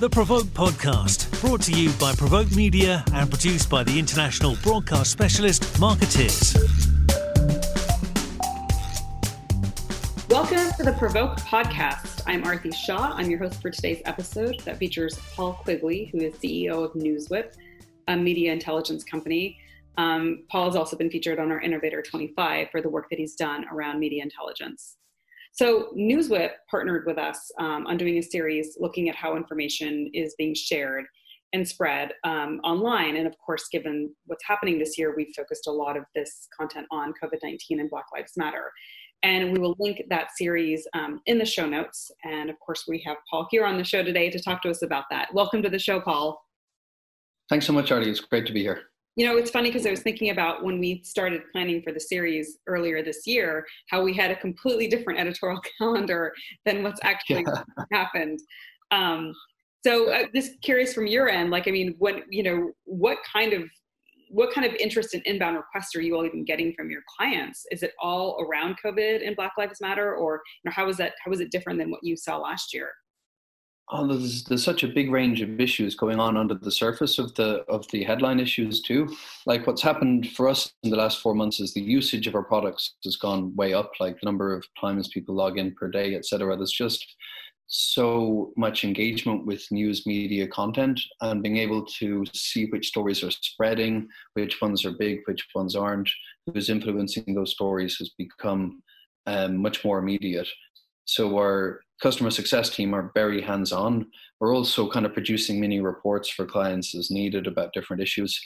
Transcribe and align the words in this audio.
The 0.00 0.08
Provoke 0.08 0.46
Podcast, 0.46 1.30
brought 1.42 1.60
to 1.64 1.72
you 1.72 1.90
by 2.00 2.14
Provoke 2.14 2.50
Media 2.52 3.04
and 3.12 3.28
produced 3.28 3.68
by 3.68 3.84
the 3.84 3.98
international 3.98 4.56
broadcast 4.62 5.10
specialist 5.12 5.78
Markettiers. 5.78 6.54
Welcome 10.30 10.72
to 10.78 10.84
the 10.84 10.96
Provoke 10.98 11.36
Podcast. 11.40 12.22
I'm 12.26 12.42
Aarti 12.44 12.74
Shah. 12.74 13.12
I'm 13.14 13.28
your 13.28 13.40
host 13.40 13.60
for 13.60 13.68
today's 13.68 14.00
episode 14.06 14.60
that 14.60 14.78
features 14.78 15.20
Paul 15.36 15.52
Quigley, 15.52 16.06
who 16.06 16.20
is 16.20 16.32
CEO 16.36 16.82
of 16.82 16.92
NewsWhip, 16.94 17.52
a 18.08 18.16
media 18.16 18.54
intelligence 18.54 19.04
company. 19.04 19.58
Um, 19.98 20.44
Paul 20.48 20.64
has 20.64 20.76
also 20.76 20.96
been 20.96 21.10
featured 21.10 21.38
on 21.38 21.52
our 21.52 21.60
Innovator 21.60 22.00
25 22.00 22.70
for 22.70 22.80
the 22.80 22.88
work 22.88 23.10
that 23.10 23.18
he's 23.18 23.34
done 23.34 23.66
around 23.70 23.98
media 23.98 24.22
intelligence. 24.22 24.96
So 25.52 25.88
NewsWhip 25.96 26.50
partnered 26.70 27.04
with 27.06 27.18
us 27.18 27.50
um, 27.58 27.86
on 27.86 27.96
doing 27.96 28.18
a 28.18 28.22
series 28.22 28.76
looking 28.78 29.08
at 29.08 29.16
how 29.16 29.36
information 29.36 30.10
is 30.14 30.34
being 30.38 30.54
shared 30.54 31.06
and 31.52 31.66
spread 31.66 32.12
um, 32.24 32.60
online. 32.64 33.16
And 33.16 33.26
of 33.26 33.36
course, 33.38 33.66
given 33.70 34.14
what's 34.26 34.44
happening 34.46 34.78
this 34.78 34.96
year, 34.96 35.14
we've 35.16 35.34
focused 35.36 35.66
a 35.66 35.72
lot 35.72 35.96
of 35.96 36.04
this 36.14 36.48
content 36.56 36.86
on 36.90 37.12
COVID 37.22 37.38
19 37.42 37.80
and 37.80 37.90
Black 37.90 38.06
Lives 38.14 38.32
Matter. 38.36 38.70
And 39.22 39.52
we 39.52 39.58
will 39.58 39.76
link 39.78 40.02
that 40.08 40.28
series 40.36 40.86
um, 40.94 41.20
in 41.26 41.38
the 41.38 41.44
show 41.44 41.66
notes. 41.66 42.10
And 42.24 42.48
of 42.48 42.58
course, 42.60 42.84
we 42.88 43.02
have 43.06 43.18
Paul 43.30 43.46
here 43.50 43.66
on 43.66 43.76
the 43.76 43.84
show 43.84 44.02
today 44.02 44.30
to 44.30 44.40
talk 44.40 44.62
to 44.62 44.70
us 44.70 44.82
about 44.82 45.04
that. 45.10 45.34
Welcome 45.34 45.62
to 45.62 45.68
the 45.68 45.78
show, 45.78 46.00
Paul. 46.00 46.40
Thanks 47.50 47.66
so 47.66 47.72
much, 47.72 47.90
Aarti. 47.90 48.06
It's 48.06 48.20
great 48.20 48.46
to 48.46 48.52
be 48.52 48.62
here. 48.62 48.89
You 49.16 49.26
know, 49.26 49.36
it's 49.36 49.50
funny 49.50 49.70
because 49.70 49.86
I 49.86 49.90
was 49.90 50.00
thinking 50.00 50.30
about 50.30 50.62
when 50.64 50.78
we 50.78 51.02
started 51.04 51.42
planning 51.52 51.82
for 51.82 51.92
the 51.92 52.00
series 52.00 52.58
earlier 52.66 53.02
this 53.02 53.26
year, 53.26 53.66
how 53.88 54.02
we 54.02 54.14
had 54.14 54.30
a 54.30 54.36
completely 54.36 54.86
different 54.86 55.18
editorial 55.18 55.60
calendar 55.78 56.32
than 56.64 56.82
what's 56.82 57.00
actually 57.02 57.44
yeah. 57.46 57.84
happened. 57.92 58.38
Um, 58.90 59.34
so, 59.84 60.12
uh, 60.12 60.24
just 60.34 60.60
curious 60.62 60.92
from 60.92 61.06
your 61.06 61.28
end, 61.28 61.50
like, 61.50 61.66
I 61.66 61.70
mean, 61.70 61.94
what 61.98 62.22
you 62.30 62.42
know, 62.42 62.72
what 62.84 63.18
kind 63.32 63.52
of 63.52 63.64
what 64.30 64.52
kind 64.54 64.64
of 64.64 64.72
interest 64.74 65.12
in 65.14 65.20
inbound 65.24 65.56
requests 65.56 65.94
are 65.96 66.00
you 66.00 66.14
all 66.14 66.24
even 66.24 66.44
getting 66.44 66.72
from 66.74 66.88
your 66.88 67.02
clients? 67.16 67.66
Is 67.72 67.82
it 67.82 67.92
all 68.00 68.40
around 68.40 68.76
COVID 68.84 69.26
and 69.26 69.34
Black 69.34 69.52
Lives 69.58 69.80
Matter, 69.80 70.14
or 70.14 70.40
you 70.62 70.68
know, 70.68 70.72
how 70.72 70.88
is 70.88 70.96
that? 70.98 71.14
How 71.24 71.32
is 71.32 71.40
it 71.40 71.50
different 71.50 71.78
than 71.78 71.90
what 71.90 72.00
you 72.02 72.16
saw 72.16 72.36
last 72.38 72.72
year? 72.72 72.90
Oh, 73.92 74.06
there's, 74.06 74.44
there's 74.44 74.64
such 74.64 74.82
a 74.82 74.88
big 74.88 75.10
range 75.10 75.40
of 75.40 75.60
issues 75.60 75.94
going 75.94 76.20
on 76.20 76.36
under 76.36 76.54
the 76.54 76.70
surface 76.70 77.18
of 77.18 77.34
the 77.34 77.64
of 77.68 77.86
the 77.90 78.04
headline 78.04 78.40
issues 78.40 78.80
too. 78.80 79.14
Like 79.46 79.66
what's 79.66 79.82
happened 79.82 80.30
for 80.30 80.48
us 80.48 80.72
in 80.82 80.90
the 80.90 80.96
last 80.96 81.20
four 81.20 81.34
months 81.34 81.60
is 81.60 81.74
the 81.74 81.80
usage 81.80 82.26
of 82.26 82.34
our 82.34 82.42
products 82.42 82.94
has 83.04 83.16
gone 83.16 83.54
way 83.56 83.74
up. 83.74 83.92
Like 84.00 84.20
the 84.20 84.26
number 84.26 84.54
of 84.54 84.64
times 84.80 85.08
people 85.08 85.34
log 85.34 85.58
in 85.58 85.74
per 85.74 85.88
day, 85.88 86.14
etc. 86.14 86.56
There's 86.56 86.72
just 86.72 87.16
so 87.72 88.52
much 88.56 88.82
engagement 88.82 89.46
with 89.46 89.64
news 89.70 90.04
media 90.04 90.48
content 90.48 91.00
and 91.20 91.40
being 91.40 91.56
able 91.56 91.84
to 91.84 92.24
see 92.34 92.66
which 92.66 92.88
stories 92.88 93.22
are 93.22 93.30
spreading, 93.30 94.08
which 94.34 94.60
ones 94.60 94.84
are 94.84 94.90
big, 94.98 95.20
which 95.26 95.46
ones 95.54 95.76
aren't, 95.76 96.10
who's 96.46 96.68
influencing 96.68 97.32
those 97.32 97.52
stories 97.52 97.96
has 97.98 98.10
become 98.18 98.82
um, 99.26 99.56
much 99.58 99.84
more 99.84 100.00
immediate. 100.00 100.48
So 101.10 101.36
our 101.38 101.80
customer 102.00 102.30
success 102.30 102.70
team 102.70 102.94
are 102.94 103.10
very 103.14 103.42
hands 103.42 103.72
on. 103.72 104.06
We're 104.38 104.54
also 104.54 104.88
kind 104.88 105.04
of 105.04 105.12
producing 105.12 105.60
mini 105.60 105.80
reports 105.80 106.28
for 106.28 106.46
clients 106.46 106.94
as 106.94 107.10
needed 107.10 107.48
about 107.48 107.72
different 107.72 108.00
issues. 108.00 108.40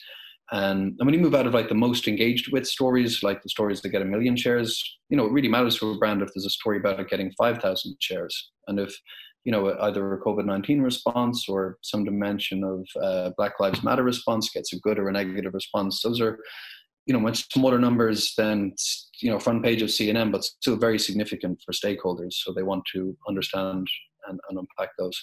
And, 0.50 0.96
and 0.98 1.06
when 1.06 1.12
you 1.12 1.20
move 1.20 1.34
out 1.34 1.46
of 1.46 1.52
like 1.52 1.68
the 1.68 1.74
most 1.74 2.08
engaged 2.08 2.50
with 2.52 2.66
stories, 2.66 3.22
like 3.22 3.42
the 3.42 3.50
stories 3.50 3.82
that 3.82 3.90
get 3.90 4.00
a 4.00 4.06
million 4.06 4.34
shares, 4.34 4.82
you 5.10 5.16
know, 5.18 5.26
it 5.26 5.32
really 5.32 5.48
matters 5.48 5.78
to 5.78 5.90
a 5.90 5.98
brand 5.98 6.22
if 6.22 6.30
there's 6.34 6.46
a 6.46 6.50
story 6.50 6.78
about 6.78 6.98
it 6.98 7.10
getting 7.10 7.32
5,000 7.32 7.96
shares. 8.00 8.50
And 8.66 8.80
if, 8.80 8.98
you 9.44 9.52
know, 9.52 9.76
either 9.82 10.14
a 10.14 10.22
COVID 10.22 10.46
19 10.46 10.80
response 10.80 11.46
or 11.46 11.76
some 11.82 12.02
dimension 12.02 12.64
of 12.64 13.02
uh, 13.02 13.32
Black 13.36 13.60
Lives 13.60 13.82
Matter 13.82 14.04
response 14.04 14.48
gets 14.48 14.72
a 14.72 14.80
good 14.80 14.98
or 14.98 15.10
a 15.10 15.12
negative 15.12 15.52
response, 15.52 16.00
those 16.00 16.18
are 16.18 16.38
you 17.06 17.12
know 17.12 17.20
much 17.20 17.50
smaller 17.52 17.78
numbers 17.78 18.34
than 18.36 18.74
you 19.20 19.30
know 19.30 19.38
front 19.38 19.62
page 19.62 19.82
of 19.82 19.90
CNN, 19.90 20.32
but 20.32 20.44
still 20.44 20.76
very 20.76 20.98
significant 20.98 21.60
for 21.64 21.72
stakeholders. 21.72 22.34
So 22.34 22.52
they 22.52 22.62
want 22.62 22.84
to 22.94 23.16
understand 23.28 23.86
and, 24.28 24.40
and 24.48 24.58
unpack 24.58 24.90
those. 24.98 25.20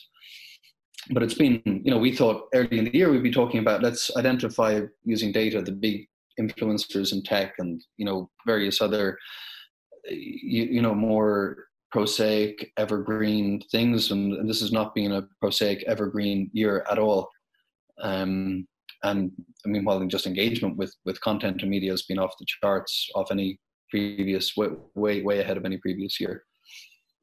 But 1.10 1.24
it's 1.24 1.34
been 1.34 1.62
you 1.66 1.92
know 1.92 1.98
we 1.98 2.16
thought 2.16 2.48
early 2.54 2.78
in 2.78 2.86
the 2.86 2.96
year 2.96 3.12
we'd 3.12 3.24
be 3.24 3.32
talking 3.32 3.60
about 3.60 3.82
let's 3.82 4.16
identify 4.16 4.82
using 5.04 5.32
data 5.32 5.62
the 5.62 5.72
big 5.72 6.08
influencers 6.40 7.12
in 7.12 7.24
tech 7.24 7.54
and 7.60 7.82
you 7.98 8.06
know 8.06 8.30
various 8.46 8.82
other 8.82 9.18
you, 10.10 10.64
you 10.64 10.82
know 10.82 10.94
more 10.94 11.66
prosaic 11.92 12.72
evergreen 12.78 13.62
things 13.72 14.12
and, 14.12 14.34
and 14.34 14.50
this 14.50 14.62
has 14.62 14.72
not 14.72 14.96
been 14.96 15.12
a 15.12 15.28
prosaic 15.42 15.84
evergreen 15.88 16.50
year 16.54 16.86
at 16.90 16.98
all 16.98 17.30
um, 18.02 18.66
and 19.04 19.32
I 19.66 19.70
mean, 19.70 19.84
while 19.84 20.04
just 20.06 20.28
engagement 20.28 20.78
with 20.78 20.96
with 21.06 21.22
content 21.22 21.62
and 21.62 21.70
media 21.70 21.92
has 21.92 22.04
been 22.04 22.20
off 22.20 22.34
the 22.40 22.46
charts, 22.62 23.10
off 23.16 23.32
any 23.32 23.60
previous 23.90 24.56
way 24.56 24.70
way, 24.96 25.22
way 25.22 25.40
ahead 25.40 25.58
of 25.58 25.66
any 25.66 25.78
previous 25.78 26.20
year. 26.20 26.44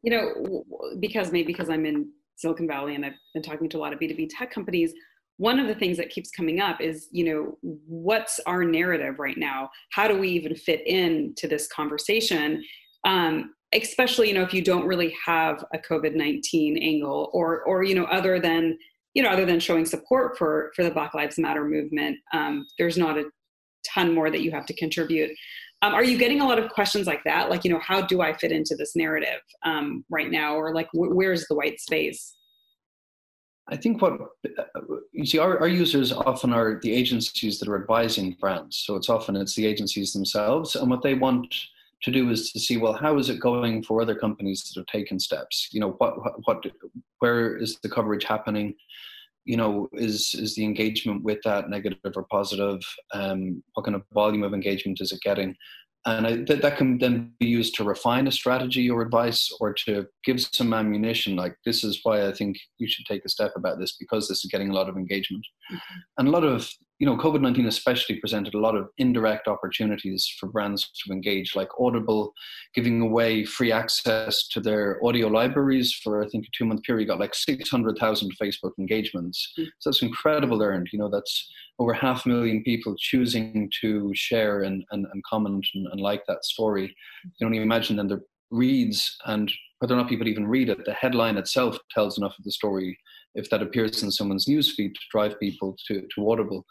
You 0.03 0.13
know, 0.13 0.65
because 1.01 1.33
maybe 1.33 1.47
because 1.47 1.69
I'm 1.69 1.85
in 1.85 2.11
Silicon 2.37 2.69
Valley 2.69 2.95
and 2.95 3.05
I've 3.05 3.15
been 3.35 3.43
talking 3.43 3.69
to 3.69 3.79
a 3.79 3.81
lot 3.81 3.93
of 3.93 3.99
B2B 3.99 4.29
tech 4.31 4.53
companies, 4.53 4.93
one 5.39 5.59
of 5.59 5.67
the 5.67 5.75
things 5.75 5.97
that 5.97 6.11
keeps 6.11 6.31
coming 6.31 6.61
up 6.61 6.81
is, 6.81 7.09
you 7.11 7.25
know, 7.25 7.59
what's 7.63 8.39
our 8.47 8.65
narrative 8.65 9.19
right 9.19 9.39
now? 9.39 9.71
How 9.93 10.07
do 10.07 10.19
we 10.19 10.29
even 10.31 10.55
fit 10.55 10.87
into 10.87 11.49
this 11.49 11.69
conversation? 11.69 12.63
Um, 13.05 13.55
especially, 13.73 14.29
you 14.29 14.35
know, 14.35 14.43
if 14.43 14.53
you 14.53 14.63
don't 14.63 14.87
really 14.87 15.15
have 15.25 15.65
a 15.73 15.79
COVID 15.79 16.15
nineteen 16.15 16.77
angle, 16.79 17.31
or 17.33 17.63
or 17.63 17.83
you 17.85 17.95
know, 17.95 18.05
other 18.05 18.41
than 18.41 18.79
you 19.15 19.23
know, 19.23 19.31
other 19.31 19.47
than 19.47 19.61
showing 19.61 19.87
support 19.87 20.37
for 20.39 20.73
for 20.75 20.85
the 20.85 20.91
Black 20.91 21.15
Lives 21.15 21.39
Matter 21.39 21.65
movement, 21.65 22.19
um, 22.33 22.67
there's 22.79 22.99
not 22.99 23.19
a 23.19 23.25
ton 23.95 24.15
more 24.15 24.31
that 24.31 24.43
you 24.43 24.51
have 24.51 24.67
to 24.67 24.75
contribute. 24.75 25.31
Um, 25.83 25.95
are 25.95 26.05
you 26.05 26.19
getting 26.19 26.41
a 26.41 26.47
lot 26.47 26.59
of 26.59 26.71
questions 26.71 27.07
like 27.07 27.23
that? 27.25 27.51
Like, 27.51 27.65
you 27.65 27.71
know, 27.71 27.79
how 27.79 28.01
do 28.03 28.21
I 28.21 28.33
fit 28.33 28.51
into 28.51 28.75
this 28.75 28.97
narrative 28.97 29.41
um, 29.65 30.05
right 30.11 30.31
now, 30.31 30.57
or 30.57 30.75
like, 30.75 30.89
wh- 30.93 31.15
where's 31.15 31.47
the 31.47 31.55
white 31.55 31.81
space? 31.81 32.35
I 33.71 33.77
think 33.77 34.01
what 34.03 34.19
you 35.13 35.27
see, 35.27 35.39
our, 35.39 35.59
our 35.61 35.69
users 35.69 36.11
often 36.11 36.53
are 36.53 36.81
the 36.83 36.93
agencies 36.93 37.59
that 37.59 37.69
are 37.69 37.81
advising 37.81 38.37
brands. 38.41 38.79
So 38.79 38.97
it's 38.97 39.09
often 39.09 39.37
it's 39.37 39.55
the 39.55 39.67
agencies 39.67 40.13
themselves, 40.13 40.75
and 40.75 40.91
what 40.91 41.03
they 41.03 41.15
want 41.15 41.55
to 42.03 42.11
do 42.11 42.31
is 42.31 42.53
to 42.53 42.61
see 42.61 42.77
well 42.77 42.93
how 42.93 43.19
is 43.19 43.29
it 43.29 43.41
going 43.41 43.83
for 43.83 44.01
other 44.01 44.15
companies 44.15 44.63
that 44.65 44.81
have 44.81 44.87
taken 44.87 45.19
steps? 45.19 45.69
You 45.73 45.81
know 45.81 45.91
what 45.99 46.15
what 46.47 46.65
where 47.19 47.57
is 47.57 47.79
the 47.83 47.89
coverage 47.89 48.25
happening? 48.25 48.75
You 49.45 49.57
know 49.57 49.89
is 49.93 50.35
is 50.35 50.55
the 50.55 50.65
engagement 50.65 51.25
with 51.25 51.39
that 51.45 51.71
negative 51.71 52.13
or 52.15 52.25
positive? 52.31 52.81
Um, 53.13 53.63
what 53.75 53.85
kind 53.85 53.97
of 53.97 54.03
volume 54.13 54.43
of 54.43 54.55
engagement 54.55 55.01
is 55.01 55.13
it 55.13 55.21
getting? 55.23 55.57
And 56.07 56.27
I, 56.27 56.37
that, 56.47 56.63
that 56.63 56.77
can 56.79 56.97
then 56.99 57.33
be 57.39 57.47
used 57.47 57.75
to 57.75 57.85
refine 57.85 58.29
a 58.29 58.33
strategy 58.33 58.89
or 58.89 59.03
advice 59.03 59.53
or 59.61 59.75
to 59.85 60.07
give 60.25 60.41
some 60.41 60.73
ammunition 60.73 61.35
like 61.37 61.57
this 61.67 61.83
is 61.83 62.01
why 62.03 62.27
i 62.27 62.33
think 62.33 62.57
you 62.79 62.89
should 62.89 63.05
take 63.05 63.25
a 63.25 63.29
step 63.29 63.53
about 63.57 63.79
this 63.79 63.97
because 63.99 64.29
this 64.29 64.45
is 64.45 64.51
getting 64.51 64.71
a 64.71 64.73
lot 64.73 64.89
of 64.89 64.97
engagement. 64.97 65.45
Mm-hmm. 65.71 65.99
and 66.19 66.29
a 66.29 66.31
lot 66.31 66.45
of 66.45 66.71
you 66.99 67.07
know, 67.07 67.17
COVID 67.17 67.41
19 67.41 67.67
especially 67.67 68.17
presented 68.17 68.55
a 68.55 68.59
lot 68.61 68.75
of 68.75 68.89
indirect 68.99 69.47
opportunities 69.47 70.29
for 70.39 70.49
brands 70.49 70.91
to 71.05 71.13
engage, 71.13 71.55
like 71.55 71.69
Audible 71.79 72.33
giving 72.75 73.01
away 73.01 73.45
free 73.45 73.71
access 73.71 74.49
to 74.49 74.61
their 74.61 74.99
audio 75.05 75.29
libraries 75.29 75.93
for, 75.93 76.25
I 76.25 76.29
think, 76.29 76.47
a 76.47 76.49
two 76.57 76.65
month 76.65 76.83
period, 76.83 77.09
got 77.09 77.21
like 77.21 77.35
600,000 77.35 78.33
Facebook 78.41 78.73
engagements. 78.79 79.53
Mm. 79.59 79.67
So 79.79 79.91
that's 79.91 80.03
incredible 80.03 80.61
earned. 80.63 80.89
You 80.93 80.99
know, 80.99 81.09
that's 81.09 81.49
over 81.79 81.93
half 81.93 82.27
a 82.27 82.29
million 82.29 82.65
people 82.65 82.97
choosing 82.99 83.71
to 83.81 84.11
share 84.15 84.63
and, 84.63 84.85
and, 84.91 85.07
and 85.13 85.23
comment 85.25 85.65
and, 85.75 85.87
and 85.93 86.01
like 86.01 86.25
that 86.27 86.45
story. 86.45 86.95
You 87.25 87.31
can 87.39 87.47
only 87.47 87.63
imagine 87.63 87.97
then 87.97 88.09
the 88.09 88.21
reads 88.51 89.17
and 89.27 89.53
whether 89.79 89.95
or 89.95 89.99
not 89.99 90.09
people 90.09 90.27
even 90.27 90.47
read 90.47 90.69
it, 90.69 90.85
the 90.85 90.95
headline 90.95 91.37
itself 91.37 91.79
tells 91.91 92.19
enough 92.19 92.37
of 92.37 92.45
the 92.45 92.51
story 92.51 92.99
if 93.39 93.49
that 93.51 93.63
appears 93.63 94.03
in 94.03 94.11
someone's 94.11 94.47
newsfeed 94.47 94.95
to 94.95 95.01
drive 95.11 95.39
people 95.41 95.77
to, 95.87 96.07
to 96.15 96.31
Audible. 96.31 96.65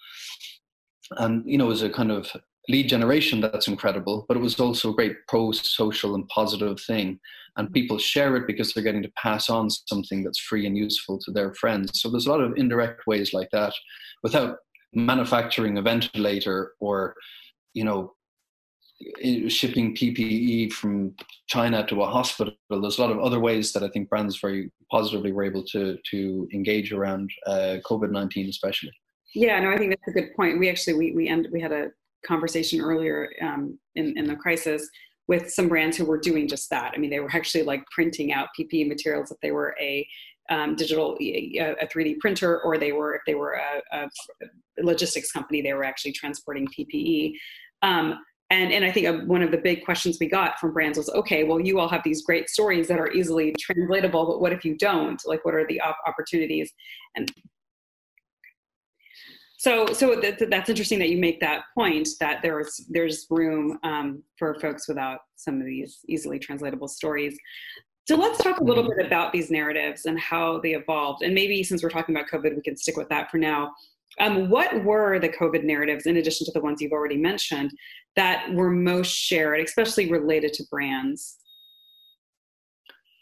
And, 1.11 1.43
you 1.49 1.57
know, 1.57 1.71
as 1.71 1.81
a 1.81 1.89
kind 1.89 2.11
of 2.11 2.29
lead 2.69 2.89
generation, 2.89 3.39
that's 3.39 3.67
incredible, 3.67 4.25
but 4.27 4.35
it 4.35 4.41
was 4.41 4.59
also 4.59 4.91
a 4.91 4.95
great 4.95 5.15
pro 5.27 5.51
social 5.51 6.15
and 6.15 6.27
positive 6.27 6.79
thing. 6.81 7.19
And 7.55 7.67
mm-hmm. 7.67 7.73
people 7.73 7.97
share 7.97 8.35
it 8.35 8.45
because 8.45 8.73
they're 8.73 8.83
getting 8.83 9.03
to 9.03 9.11
pass 9.21 9.49
on 9.49 9.69
something 9.69 10.23
that's 10.23 10.39
free 10.39 10.65
and 10.67 10.77
useful 10.77 11.17
to 11.19 11.31
their 11.31 11.53
friends. 11.55 12.01
So 12.01 12.09
there's 12.09 12.27
a 12.27 12.31
lot 12.31 12.41
of 12.41 12.57
indirect 12.57 13.07
ways 13.07 13.33
like 13.33 13.49
that 13.51 13.73
without 14.21 14.57
manufacturing 14.93 15.77
a 15.77 15.81
ventilator 15.81 16.73
or, 16.79 17.15
you 17.73 17.83
know, 17.83 18.13
shipping 19.47 19.95
PPE 19.95 20.73
from 20.73 21.13
China 21.47 21.85
to 21.87 22.01
a 22.01 22.07
hospital. 22.07 22.53
There's 22.69 22.97
a 22.97 23.01
lot 23.01 23.11
of 23.11 23.19
other 23.19 23.39
ways 23.39 23.73
that 23.73 23.83
I 23.83 23.89
think 23.89 24.09
brands 24.09 24.39
very 24.39 24.71
positively 24.91 25.31
were 25.31 25.43
able 25.43 25.63
to 25.65 25.97
to 26.11 26.47
engage 26.53 26.91
around 26.91 27.29
uh, 27.45 27.77
COVID 27.85 28.11
nineteen, 28.11 28.49
especially. 28.49 28.91
Yeah, 29.35 29.59
no, 29.59 29.71
I 29.71 29.77
think 29.77 29.91
that's 29.91 30.07
a 30.07 30.19
good 30.19 30.35
point. 30.35 30.59
We 30.59 30.69
actually 30.69 30.95
we 30.95 31.11
we 31.11 31.27
end 31.27 31.47
we 31.51 31.61
had 31.61 31.71
a 31.71 31.89
conversation 32.25 32.81
earlier 32.81 33.31
um, 33.41 33.77
in 33.95 34.17
in 34.17 34.25
the 34.25 34.35
crisis 34.35 34.89
with 35.27 35.51
some 35.51 35.67
brands 35.67 35.97
who 35.97 36.05
were 36.05 36.17
doing 36.17 36.47
just 36.47 36.69
that. 36.69 36.93
I 36.95 36.97
mean, 36.97 37.09
they 37.09 37.19
were 37.19 37.29
actually 37.33 37.63
like 37.63 37.83
printing 37.91 38.33
out 38.33 38.47
PPE 38.57 38.87
materials 38.87 39.29
if 39.29 39.37
they 39.41 39.51
were 39.51 39.75
a 39.79 40.07
um, 40.49 40.75
digital 40.75 41.17
a, 41.19 41.75
3D 41.93 42.19
printer, 42.19 42.61
or 42.61 42.77
they 42.77 42.93
were 42.93 43.15
if 43.15 43.21
they 43.27 43.35
were 43.35 43.53
a, 43.53 43.97
a, 43.97 44.09
logistics 44.81 45.31
company, 45.31 45.61
they 45.61 45.73
were 45.73 45.83
actually 45.83 46.13
transporting 46.13 46.67
PPE. 46.67 47.33
Um, 47.81 48.17
and 48.49 48.71
and 48.71 48.85
I 48.85 48.91
think 48.91 49.07
uh, 49.07 49.25
one 49.25 49.41
of 49.41 49.51
the 49.51 49.57
big 49.57 49.83
questions 49.83 50.17
we 50.19 50.27
got 50.27 50.59
from 50.59 50.73
brands 50.73 50.97
was, 50.97 51.09
okay, 51.09 51.43
well, 51.43 51.59
you 51.59 51.79
all 51.79 51.89
have 51.89 52.03
these 52.03 52.23
great 52.23 52.49
stories 52.49 52.87
that 52.87 52.99
are 52.99 53.11
easily 53.11 53.53
translatable, 53.59 54.25
but 54.25 54.41
what 54.41 54.53
if 54.53 54.63
you 54.63 54.77
don't? 54.77 55.21
Like, 55.25 55.43
what 55.43 55.53
are 55.53 55.67
the 55.67 55.81
op- 55.81 55.97
opportunities? 56.07 56.71
And 57.15 57.29
so 59.57 59.87
so 59.87 60.19
th- 60.19 60.37
that's 60.49 60.69
interesting 60.69 60.99
that 60.99 61.09
you 61.09 61.17
make 61.17 61.39
that 61.39 61.63
point 61.75 62.07
that 62.19 62.41
there's 62.41 62.85
there's 62.89 63.27
room 63.29 63.77
um, 63.83 64.23
for 64.37 64.57
folks 64.59 64.87
without 64.87 65.19
some 65.35 65.59
of 65.59 65.65
these 65.65 65.99
easily 66.07 66.39
translatable 66.39 66.87
stories 66.87 67.37
so 68.07 68.15
let's 68.15 68.41
talk 68.41 68.59
a 68.59 68.63
little 68.63 68.83
bit 68.83 69.05
about 69.05 69.33
these 69.33 69.51
narratives 69.51 70.05
and 70.05 70.17
how 70.19 70.59
they 70.59 70.73
evolved 70.75 71.23
and 71.23 71.33
maybe 71.33 71.63
since 71.63 71.81
we're 71.81 71.89
talking 71.89 72.15
about 72.15 72.29
covid 72.29 72.55
we 72.55 72.61
can 72.61 72.77
stick 72.77 72.95
with 72.95 73.09
that 73.09 73.29
for 73.31 73.37
now 73.37 73.71
um, 74.19 74.49
what 74.49 74.83
were 74.83 75.19
the 75.19 75.29
covid 75.29 75.63
narratives 75.63 76.05
in 76.05 76.17
addition 76.17 76.45
to 76.45 76.51
the 76.51 76.61
ones 76.61 76.81
you've 76.81 76.91
already 76.91 77.17
mentioned 77.17 77.71
that 78.15 78.51
were 78.53 78.71
most 78.71 79.11
shared 79.11 79.59
especially 79.59 80.09
related 80.11 80.53
to 80.53 80.63
brands 80.71 81.37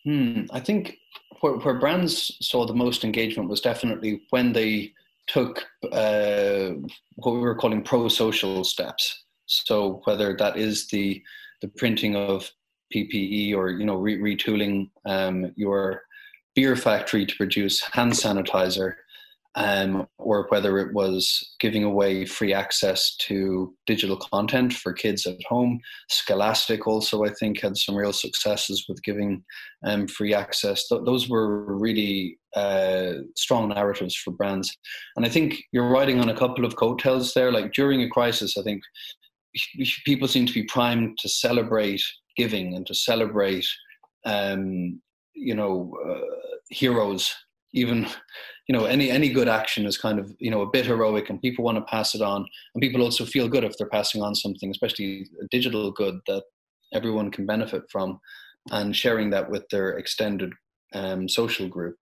hmm, 0.04 0.44
i 0.52 0.60
think 0.60 0.98
where, 1.42 1.54
where 1.54 1.80
brands 1.80 2.36
saw 2.42 2.66
the 2.66 2.74
most 2.74 3.04
engagement 3.04 3.50
was 3.50 3.62
definitely 3.62 4.22
when 4.30 4.54
they 4.54 4.94
took 5.28 5.66
uh, 5.92 6.72
what 7.16 7.34
we 7.34 7.40
were 7.40 7.56
calling 7.56 7.82
pro-social 7.82 8.64
steps. 8.64 9.24
So 9.46 10.02
whether 10.06 10.36
that 10.38 10.58
is 10.58 10.88
the 10.88 11.22
the 11.62 11.68
printing 11.70 12.16
of 12.16 12.50
PPE 12.94 13.56
or 13.56 13.70
you 13.70 13.86
know 13.86 13.96
re- 13.96 14.20
retooling 14.20 14.90
um, 15.06 15.52
your 15.56 16.02
beer 16.54 16.76
factory 16.76 17.26
to 17.26 17.36
produce 17.36 17.82
hand 17.82 18.12
sanitizer, 18.14 18.94
um, 19.56 20.06
or 20.18 20.48
whether 20.50 20.78
it 20.78 20.94
was 20.94 21.56
giving 21.60 21.84
away 21.84 22.26
free 22.26 22.54
access 22.54 23.16
to 23.18 23.74
digital 23.86 24.18
content 24.18 24.74
for 24.74 24.92
kids 24.92 25.26
at 25.26 25.42
home. 25.48 25.80
Scholastic 26.10 26.88
also, 26.88 27.24
I 27.24 27.30
think, 27.30 27.62
had 27.62 27.78
some 27.78 27.96
real 27.96 28.12
successes 28.12 28.86
with 28.90 29.02
giving 29.04 29.44
um, 29.86 30.08
free 30.08 30.34
access. 30.34 30.88
Th- 30.88 31.02
those 31.06 31.30
were 31.30 31.74
really 31.78 32.38
uh, 32.56 33.14
strong 33.36 33.70
narratives 33.70 34.16
for 34.16 34.32
brands. 34.32 34.76
And 35.16 35.26
I 35.26 35.30
think 35.30 35.64
you're 35.72 35.90
riding 35.90 36.20
on 36.20 36.30
a 36.30 36.38
couple 36.38 36.66
of 36.66 36.76
coattails 36.76 37.34
there. 37.34 37.52
Like 37.52 37.72
during 37.72 38.02
a 38.02 38.10
crisis, 38.10 38.58
I 38.58 38.64
think 38.64 38.82
people 40.06 40.28
seem 40.28 40.46
to 40.46 40.54
be 40.54 40.64
primed 40.64 41.18
to 41.20 41.30
celebrate 41.30 42.04
giving 42.36 42.76
and 42.76 42.86
to 42.88 42.94
celebrate, 42.94 43.66
um, 44.26 45.02
you 45.34 45.56
know, 45.56 45.94
uh, 46.06 46.58
heroes 46.70 47.34
even 47.76 48.08
you 48.68 48.78
know 48.78 48.86
any 48.86 49.12
any 49.12 49.30
good 49.30 49.48
action 49.48 49.86
is 49.86 49.98
kind 49.98 50.20
of 50.20 50.34
you 50.40 50.50
know 50.50 50.62
a 50.62 50.70
bit 50.70 50.86
heroic 50.86 51.30
and 51.30 51.42
people 51.42 51.64
want 51.64 51.78
to 51.78 51.84
pass 51.84 52.16
it 52.16 52.22
on. 52.22 52.46
And 52.74 52.82
people 52.82 53.02
also 53.02 53.26
feel 53.26 53.48
good 53.48 53.64
if 53.64 53.78
they're 53.78 53.88
passing 53.88 54.22
on 54.22 54.36
something 54.36 54.70
especially 54.70 55.28
a 55.42 55.48
digital 55.52 55.92
good 55.92 56.20
that 56.28 56.44
everyone 56.94 57.32
can 57.32 57.46
benefit 57.46 57.84
from 57.92 58.20
and 58.72 58.96
sharing 58.96 59.30
that 59.30 59.50
with 59.50 59.68
their 59.70 59.98
extended 59.98 60.52
um, 60.94 61.30
social 61.30 61.68
group. 61.68 61.96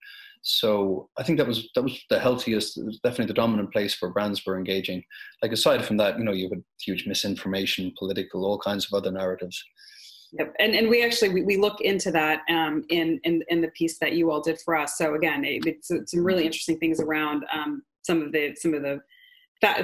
So 0.43 1.11
i 1.19 1.23
think 1.23 1.37
that 1.39 1.47
was 1.47 1.69
that 1.75 1.83
was 1.83 2.03
the 2.09 2.19
healthiest 2.19 2.79
definitely 3.05 3.27
the 3.27 3.35
dominant 3.35 3.73
place 3.73 3.97
where 4.01 4.11
brands 4.11 4.45
were 4.45 4.59
engaging. 4.59 5.03
Like 5.43 5.53
aside 5.53 5.85
from 5.85 5.97
that 5.99 6.19
you 6.19 6.25
know 6.25 6.33
you 6.33 6.49
had 6.51 6.63
huge 6.81 7.07
misinformation 7.07 7.93
political 7.99 8.45
all 8.45 8.59
kinds 8.59 8.87
of 8.87 8.97
other 8.97 9.13
narratives 9.13 9.63
Yep. 10.33 10.55
And 10.61 10.75
and 10.75 10.89
we 10.89 11.05
actually 11.05 11.31
we, 11.31 11.43
we 11.43 11.57
look 11.57 11.81
into 11.81 12.11
that 12.13 12.43
um, 12.49 12.85
in, 12.89 13.21
in 13.25 13.43
in 13.49 13.61
the 13.61 13.69
piece 13.69 13.99
that 13.99 14.13
you 14.13 14.31
all 14.31 14.41
did 14.41 14.61
for 14.65 14.77
us. 14.77 14.97
So 14.97 15.15
again, 15.15 15.45
it, 15.45 15.67
it's, 15.67 15.91
it's 15.91 16.13
some 16.13 16.25
really 16.25 16.47
interesting 16.47 16.79
things 16.79 17.01
around 17.01 17.45
um, 17.53 17.83
some 18.03 18.23
of 18.23 18.33
the 18.33 18.55
some 18.57 18.75
of 18.75 18.83
the 18.83 19.01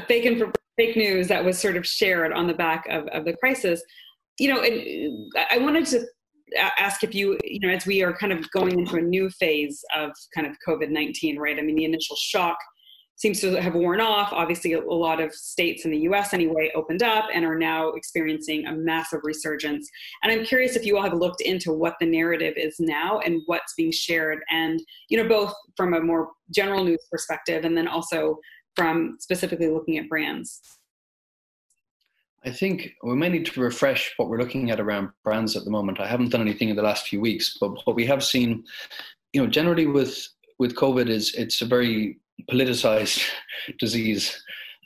fake 0.06 0.24
and 0.24 0.56
fake 0.76 0.96
news 0.96 1.28
that 1.28 1.44
was 1.44 1.58
sort 1.58 1.76
of 1.76 1.86
shared 1.86 2.32
on 2.32 2.46
the 2.46 2.54
back 2.54 2.86
of, 2.88 3.06
of 3.08 3.24
the 3.24 3.36
crisis. 3.36 3.82
You 4.38 4.54
know, 4.54 4.62
and 4.62 5.32
I 5.50 5.58
wanted 5.58 5.86
to 5.86 6.06
ask 6.78 7.02
if 7.02 7.14
you 7.14 7.36
you 7.42 7.60
know 7.60 7.70
as 7.70 7.86
we 7.86 8.02
are 8.02 8.12
kind 8.12 8.32
of 8.32 8.48
going 8.52 8.78
into 8.78 8.96
a 8.96 9.02
new 9.02 9.28
phase 9.30 9.84
of 9.96 10.12
kind 10.32 10.46
of 10.46 10.56
COVID 10.66 10.90
nineteen, 10.90 11.38
right? 11.38 11.58
I 11.58 11.62
mean, 11.62 11.76
the 11.76 11.84
initial 11.84 12.16
shock 12.16 12.58
seems 13.16 13.40
to 13.40 13.60
have 13.60 13.74
worn 13.74 14.00
off. 14.00 14.32
Obviously, 14.32 14.74
a 14.74 14.80
lot 14.80 15.20
of 15.20 15.34
states 15.34 15.84
in 15.84 15.90
the 15.90 15.98
US 16.00 16.32
anyway 16.32 16.70
opened 16.74 17.02
up 17.02 17.28
and 17.32 17.44
are 17.44 17.58
now 17.58 17.88
experiencing 17.88 18.66
a 18.66 18.72
massive 18.72 19.20
resurgence. 19.24 19.90
And 20.22 20.30
I'm 20.30 20.44
curious 20.44 20.76
if 20.76 20.84
you 20.84 20.96
all 20.96 21.02
have 21.02 21.14
looked 21.14 21.40
into 21.40 21.72
what 21.72 21.94
the 21.98 22.06
narrative 22.06 22.54
is 22.56 22.76
now 22.78 23.18
and 23.20 23.40
what's 23.46 23.74
being 23.74 23.92
shared, 23.92 24.40
and 24.50 24.80
you 25.08 25.20
know, 25.20 25.28
both 25.28 25.52
from 25.76 25.94
a 25.94 26.00
more 26.00 26.30
general 26.54 26.84
news 26.84 27.04
perspective 27.10 27.64
and 27.64 27.76
then 27.76 27.88
also 27.88 28.38
from 28.76 29.16
specifically 29.18 29.68
looking 29.68 29.96
at 29.98 30.08
brands. 30.08 30.60
I 32.44 32.50
think 32.50 32.92
we 33.02 33.16
may 33.16 33.28
need 33.28 33.46
to 33.46 33.60
refresh 33.60 34.12
what 34.18 34.28
we're 34.28 34.38
looking 34.38 34.70
at 34.70 34.78
around 34.78 35.08
brands 35.24 35.56
at 35.56 35.64
the 35.64 35.70
moment. 35.70 35.98
I 35.98 36.06
haven't 36.06 36.28
done 36.28 36.42
anything 36.42 36.68
in 36.68 36.76
the 36.76 36.82
last 36.82 37.08
few 37.08 37.20
weeks, 37.20 37.56
but 37.60 37.84
what 37.86 37.96
we 37.96 38.06
have 38.06 38.22
seen, 38.22 38.62
you 39.32 39.42
know, 39.42 39.48
generally 39.48 39.86
with 39.86 40.28
with 40.58 40.76
COVID 40.76 41.08
is 41.08 41.34
it's 41.34 41.60
a 41.60 41.66
very 41.66 42.18
politicized 42.50 43.24
disease. 43.78 44.42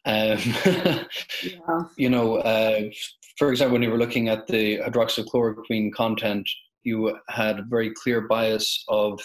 Um, 0.07 0.39
yeah. 0.65 1.05
You 1.97 2.09
know, 2.09 2.37
uh, 2.37 2.91
for 3.39 3.51
example, 3.51 3.75
when 3.75 3.83
you 3.83 3.91
were 3.91 3.99
looking 3.99 4.29
at 4.29 4.47
the 4.47 4.79
hydroxychloroquine 4.79 5.93
content, 5.93 6.49
you 6.83 7.19
had 7.29 7.59
a 7.59 7.63
very 7.69 7.93
clear 7.95 8.23
bias 8.23 8.85
of, 8.89 9.21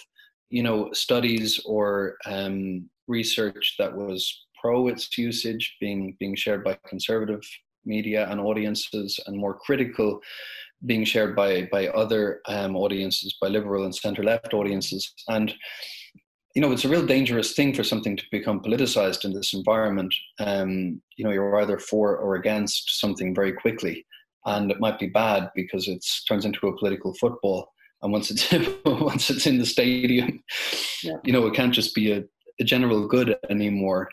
you 0.49 0.63
know, 0.63 0.91
studies 0.93 1.59
or 1.65 2.15
um, 2.25 2.89
research 3.07 3.75
that 3.79 3.95
was 3.95 4.45
pro 4.61 4.87
its 4.87 5.17
usage 5.17 5.75
being 5.79 6.15
being 6.19 6.35
shared 6.35 6.63
by 6.63 6.77
conservative 6.87 7.41
media 7.85 8.27
and 8.29 8.39
audiences, 8.39 9.19
and 9.27 9.37
more 9.37 9.53
critical 9.59 10.19
being 10.85 11.05
shared 11.05 11.35
by 11.35 11.67
by 11.71 11.87
other 11.89 12.41
um, 12.47 12.75
audiences, 12.75 13.37
by 13.41 13.47
liberal 13.47 13.85
and 13.85 13.95
centre 13.95 14.23
left 14.23 14.53
audiences, 14.53 15.13
and 15.27 15.53
you 16.55 16.61
know, 16.61 16.71
it's 16.71 16.85
a 16.85 16.89
real 16.89 17.05
dangerous 17.05 17.53
thing 17.53 17.73
for 17.73 17.83
something 17.83 18.15
to 18.15 18.23
become 18.31 18.61
politicized 18.61 19.25
in 19.25 19.33
this 19.33 19.53
environment. 19.53 20.15
Um, 20.39 21.01
you 21.17 21.25
know, 21.25 21.31
you're 21.31 21.61
either 21.61 21.77
for 21.77 22.17
or 22.17 22.35
against 22.35 22.97
something 22.99 23.35
very 23.35 23.51
quickly, 23.51 24.05
and 24.45 24.71
it 24.71 24.79
might 24.79 24.97
be 24.97 25.07
bad 25.07 25.51
because 25.53 25.89
it 25.89 26.03
turns 26.27 26.45
into 26.45 26.67
a 26.67 26.77
political 26.77 27.13
football. 27.15 27.69
And 28.01 28.13
once 28.13 28.31
it's 28.31 28.49
once 28.85 29.29
it's 29.29 29.45
in 29.45 29.57
the 29.57 29.65
stadium, 29.65 30.41
yeah. 31.03 31.17
you 31.25 31.33
know, 31.33 31.45
it 31.45 31.53
can't 31.53 31.73
just 31.73 31.93
be 31.93 32.13
a, 32.13 32.23
a 32.61 32.63
general 32.63 33.05
good 33.05 33.35
anymore. 33.49 34.07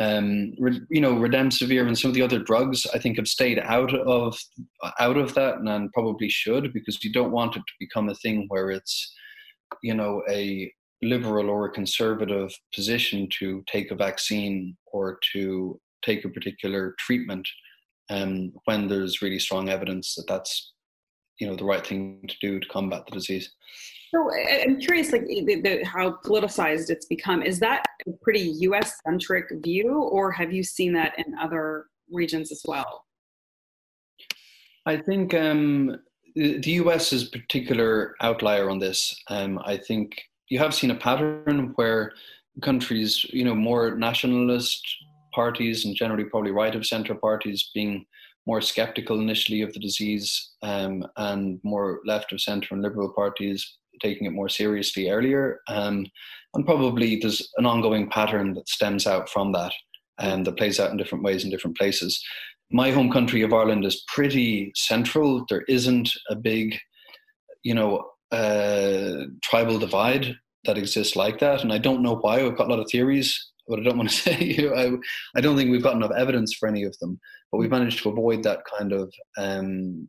Um, 0.00 0.52
you 0.90 1.00
know, 1.00 1.14
remdesivir 1.14 1.84
and 1.84 1.98
some 1.98 2.10
of 2.10 2.14
the 2.14 2.22
other 2.22 2.38
drugs, 2.38 2.86
I 2.94 3.00
think, 3.00 3.16
have 3.16 3.26
stayed 3.26 3.58
out 3.58 3.92
of 3.92 4.38
out 5.00 5.16
of 5.16 5.34
that, 5.34 5.56
and, 5.56 5.68
and 5.68 5.92
probably 5.92 6.28
should 6.28 6.72
because 6.72 7.02
you 7.02 7.12
don't 7.12 7.32
want 7.32 7.56
it 7.56 7.62
to 7.66 7.72
become 7.80 8.08
a 8.08 8.14
thing 8.14 8.44
where 8.46 8.70
it's, 8.70 9.12
you 9.82 9.94
know, 9.94 10.22
a 10.30 10.72
liberal 11.02 11.50
or 11.50 11.66
a 11.66 11.72
conservative 11.72 12.50
position 12.74 13.28
to 13.38 13.62
take 13.66 13.90
a 13.90 13.94
vaccine 13.94 14.76
or 14.92 15.18
to 15.32 15.80
take 16.02 16.24
a 16.24 16.28
particular 16.28 16.94
treatment 16.98 17.46
um, 18.10 18.52
when 18.64 18.88
there's 18.88 19.22
really 19.22 19.38
strong 19.38 19.68
evidence 19.68 20.14
that 20.14 20.26
that's 20.26 20.72
you 21.38 21.46
know 21.46 21.54
the 21.54 21.64
right 21.64 21.86
thing 21.86 22.20
to 22.28 22.34
do 22.40 22.58
to 22.58 22.68
combat 22.68 23.04
the 23.06 23.12
disease. 23.12 23.52
So 24.10 24.30
I'm 24.64 24.80
curious, 24.80 25.12
like 25.12 25.26
the, 25.26 25.60
the, 25.62 25.84
how 25.84 26.18
politicized 26.24 26.88
it's 26.88 27.06
become. 27.06 27.42
Is 27.42 27.60
that 27.60 27.84
a 28.06 28.12
pretty 28.22 28.54
U.S. 28.60 29.00
centric 29.06 29.46
view, 29.62 30.02
or 30.02 30.32
have 30.32 30.52
you 30.52 30.64
seen 30.64 30.94
that 30.94 31.12
in 31.18 31.34
other 31.38 31.86
regions 32.10 32.50
as 32.50 32.62
well? 32.66 33.04
I 34.86 34.96
think 34.96 35.34
um, 35.34 35.98
the 36.34 36.62
U.S. 36.64 37.12
is 37.12 37.28
a 37.28 37.30
particular 37.38 38.14
outlier 38.22 38.70
on 38.70 38.78
this. 38.78 39.14
Um, 39.28 39.60
I 39.64 39.76
think 39.76 40.22
you 40.48 40.58
have 40.58 40.74
seen 40.74 40.90
a 40.90 40.94
pattern 40.94 41.72
where 41.76 42.12
countries, 42.62 43.24
you 43.30 43.44
know, 43.44 43.54
more 43.54 43.96
nationalist 43.96 44.82
parties 45.34 45.84
and 45.84 45.94
generally 45.94 46.24
probably 46.24 46.50
right 46.50 46.74
of 46.74 46.86
centre 46.86 47.14
parties 47.14 47.70
being 47.74 48.04
more 48.46 48.60
skeptical 48.60 49.20
initially 49.20 49.60
of 49.60 49.72
the 49.74 49.80
disease 49.80 50.52
um, 50.62 51.06
and 51.16 51.60
more 51.62 52.00
left 52.06 52.32
of 52.32 52.40
centre 52.40 52.74
and 52.74 52.82
liberal 52.82 53.12
parties 53.12 53.78
taking 54.00 54.26
it 54.26 54.32
more 54.32 54.48
seriously 54.48 55.10
earlier. 55.10 55.60
Um, 55.68 56.06
and 56.54 56.64
probably 56.64 57.16
there's 57.16 57.46
an 57.56 57.66
ongoing 57.66 58.08
pattern 58.08 58.54
that 58.54 58.68
stems 58.68 59.06
out 59.06 59.28
from 59.28 59.52
that 59.52 59.72
and 60.18 60.46
that 60.46 60.56
plays 60.56 60.80
out 60.80 60.90
in 60.90 60.96
different 60.96 61.24
ways 61.24 61.44
in 61.44 61.50
different 61.50 61.76
places. 61.76 62.22
My 62.70 62.90
home 62.90 63.10
country 63.10 63.42
of 63.42 63.52
Ireland 63.52 63.84
is 63.84 64.04
pretty 64.08 64.72
central. 64.74 65.44
There 65.48 65.62
isn't 65.68 66.10
a 66.30 66.36
big, 66.36 66.76
you 67.62 67.74
know, 67.74 68.04
uh, 68.32 69.24
tribal 69.42 69.78
divide 69.78 70.36
that 70.64 70.78
exists 70.78 71.16
like 71.16 71.38
that, 71.40 71.62
and 71.62 71.72
I 71.72 71.78
don't 71.78 72.02
know 72.02 72.16
why. 72.16 72.42
We've 72.42 72.56
got 72.56 72.68
a 72.68 72.70
lot 72.70 72.80
of 72.80 72.90
theories, 72.90 73.50
but 73.66 73.78
I 73.78 73.82
don't 73.82 73.96
want 73.96 74.10
to 74.10 74.16
say. 74.34 74.68
I, 74.74 74.92
I 75.36 75.40
don't 75.40 75.56
think 75.56 75.70
we've 75.70 75.82
got 75.82 75.96
enough 75.96 76.12
evidence 76.16 76.54
for 76.54 76.68
any 76.68 76.84
of 76.84 76.98
them. 76.98 77.18
But 77.50 77.58
we've 77.58 77.70
managed 77.70 78.02
to 78.02 78.10
avoid 78.10 78.42
that 78.42 78.60
kind 78.78 78.92
of 78.92 79.12
um, 79.38 80.08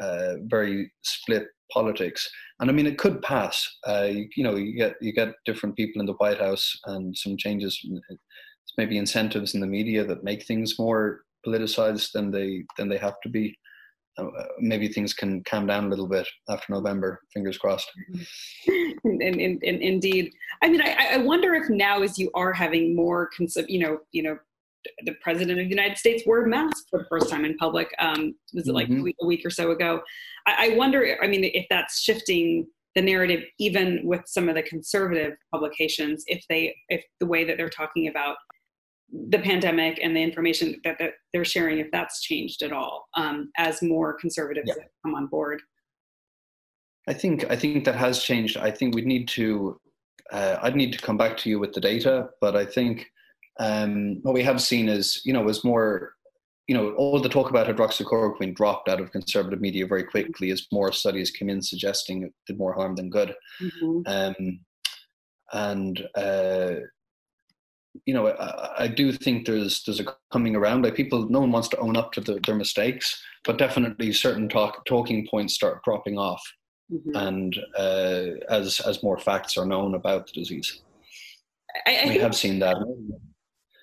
uh, 0.00 0.34
very 0.42 0.92
split 1.02 1.46
politics. 1.72 2.28
And 2.60 2.70
I 2.70 2.72
mean, 2.72 2.86
it 2.86 2.98
could 2.98 3.22
pass. 3.22 3.68
Uh, 3.86 4.08
you, 4.10 4.28
you, 4.36 4.44
know, 4.44 4.56
you 4.56 4.76
get 4.76 4.94
you 5.00 5.12
get 5.12 5.34
different 5.44 5.76
people 5.76 6.00
in 6.00 6.06
the 6.06 6.14
White 6.14 6.40
House 6.40 6.78
and 6.86 7.16
some 7.16 7.36
changes, 7.36 7.80
maybe 8.76 8.98
incentives 8.98 9.54
in 9.54 9.60
the 9.60 9.66
media 9.66 10.04
that 10.04 10.24
make 10.24 10.44
things 10.44 10.78
more 10.78 11.22
politicized 11.46 12.12
than 12.12 12.30
they 12.30 12.64
than 12.78 12.88
they 12.88 12.98
have 12.98 13.20
to 13.22 13.28
be. 13.28 13.56
Uh, 14.16 14.26
maybe 14.60 14.88
things 14.88 15.12
can 15.12 15.42
calm 15.44 15.66
down 15.66 15.86
a 15.86 15.88
little 15.88 16.06
bit 16.06 16.26
after 16.48 16.72
November. 16.72 17.20
Fingers 17.32 17.58
crossed. 17.58 17.90
And, 18.66 19.20
and, 19.20 19.40
and, 19.40 19.62
and 19.62 19.82
indeed, 19.82 20.32
I 20.62 20.68
mean, 20.68 20.80
I, 20.80 21.14
I, 21.14 21.16
wonder 21.18 21.54
if 21.54 21.68
now, 21.68 22.02
as 22.02 22.18
you 22.18 22.30
are 22.34 22.52
having 22.52 22.94
more, 22.94 23.28
cons- 23.36 23.58
you 23.68 23.80
know, 23.80 23.98
you 24.12 24.22
know, 24.22 24.38
the 25.04 25.14
president 25.20 25.58
of 25.58 25.64
the 25.64 25.70
United 25.70 25.98
States 25.98 26.22
wore 26.26 26.44
a 26.44 26.48
mask 26.48 26.86
for 26.90 27.00
the 27.00 27.06
first 27.08 27.28
time 27.28 27.44
in 27.44 27.56
public. 27.56 27.92
Um, 27.98 28.34
was 28.54 28.68
it 28.68 28.72
like 28.72 28.88
mm-hmm. 28.88 29.00
a, 29.00 29.02
week, 29.02 29.16
a, 29.20 29.26
week, 29.26 29.44
or 29.44 29.50
so 29.50 29.72
ago? 29.72 30.00
I, 30.46 30.70
I 30.72 30.76
wonder. 30.76 31.16
I 31.22 31.26
mean, 31.26 31.44
if 31.44 31.66
that's 31.68 32.00
shifting 32.00 32.66
the 32.94 33.02
narrative, 33.02 33.42
even 33.58 34.00
with 34.04 34.22
some 34.26 34.48
of 34.48 34.54
the 34.54 34.62
conservative 34.62 35.34
publications, 35.52 36.24
if 36.28 36.44
they, 36.48 36.74
if 36.88 37.02
the 37.20 37.26
way 37.26 37.44
that 37.44 37.56
they're 37.56 37.68
talking 37.68 38.08
about 38.08 38.36
the 39.12 39.38
pandemic 39.38 40.00
and 40.02 40.16
the 40.16 40.22
information 40.22 40.80
that, 40.84 40.98
that 40.98 41.12
they're 41.32 41.44
sharing, 41.44 41.78
if 41.78 41.90
that's 41.92 42.20
changed 42.22 42.62
at 42.62 42.72
all 42.72 43.08
um, 43.16 43.50
as 43.56 43.82
more 43.82 44.14
conservatives 44.14 44.68
yeah. 44.68 44.84
come 45.04 45.14
on 45.14 45.26
board. 45.26 45.60
I 47.06 47.12
think 47.12 47.44
I 47.50 47.56
think 47.56 47.84
that 47.84 47.96
has 47.96 48.22
changed. 48.22 48.56
I 48.56 48.70
think 48.70 48.94
we'd 48.94 49.06
need 49.06 49.28
to. 49.28 49.78
Uh, 50.32 50.56
I'd 50.62 50.74
need 50.74 50.92
to 50.94 50.98
come 50.98 51.18
back 51.18 51.36
to 51.38 51.50
you 51.50 51.58
with 51.58 51.74
the 51.74 51.80
data, 51.80 52.30
but 52.40 52.56
I 52.56 52.64
think 52.64 53.06
um, 53.60 54.20
what 54.22 54.34
we 54.34 54.42
have 54.42 54.60
seen 54.60 54.88
is, 54.88 55.20
you 55.24 55.32
know, 55.32 55.42
was 55.42 55.64
more, 55.64 56.14
you 56.66 56.74
know, 56.74 56.92
all 56.94 57.20
the 57.20 57.28
talk 57.28 57.50
about 57.50 57.66
hydroxychloroquine 57.66 58.54
dropped 58.54 58.88
out 58.88 59.00
of 59.00 59.12
conservative 59.12 59.60
media 59.60 59.86
very 59.86 60.02
quickly 60.02 60.50
as 60.50 60.66
more 60.72 60.92
studies 60.92 61.30
came 61.30 61.50
in 61.50 61.60
suggesting 61.60 62.22
it 62.22 62.32
did 62.46 62.58
more 62.58 62.72
harm 62.72 62.96
than 62.96 63.10
good. 63.10 63.34
Mm-hmm. 63.60 64.00
Um, 64.06 64.60
and 65.52 66.08
uh, 66.16 66.76
you 68.06 68.14
know, 68.14 68.28
I, 68.28 68.84
I, 68.84 68.88
do 68.88 69.12
think 69.12 69.46
there's 69.46 69.82
there's 69.84 70.00
a 70.00 70.06
coming 70.32 70.56
around. 70.56 70.82
Like 70.82 70.94
people, 70.94 71.28
no 71.28 71.40
one 71.40 71.52
wants 71.52 71.68
to 71.68 71.78
own 71.78 71.96
up 71.96 72.12
to 72.12 72.20
the, 72.20 72.40
their 72.44 72.54
mistakes, 72.54 73.22
but 73.44 73.58
definitely 73.58 74.12
certain 74.12 74.48
talk 74.48 74.84
talking 74.84 75.26
points 75.30 75.54
start 75.54 75.82
dropping 75.84 76.18
off, 76.18 76.42
mm-hmm. 76.92 77.16
and 77.16 77.56
uh, 77.78 78.52
as 78.52 78.80
as 78.80 79.02
more 79.02 79.18
facts 79.18 79.56
are 79.56 79.66
known 79.66 79.94
about 79.94 80.26
the 80.26 80.32
disease, 80.32 80.82
I, 81.86 82.00
I 82.04 82.08
we 82.08 82.18
have 82.18 82.34
seen 82.34 82.58
that. 82.60 82.76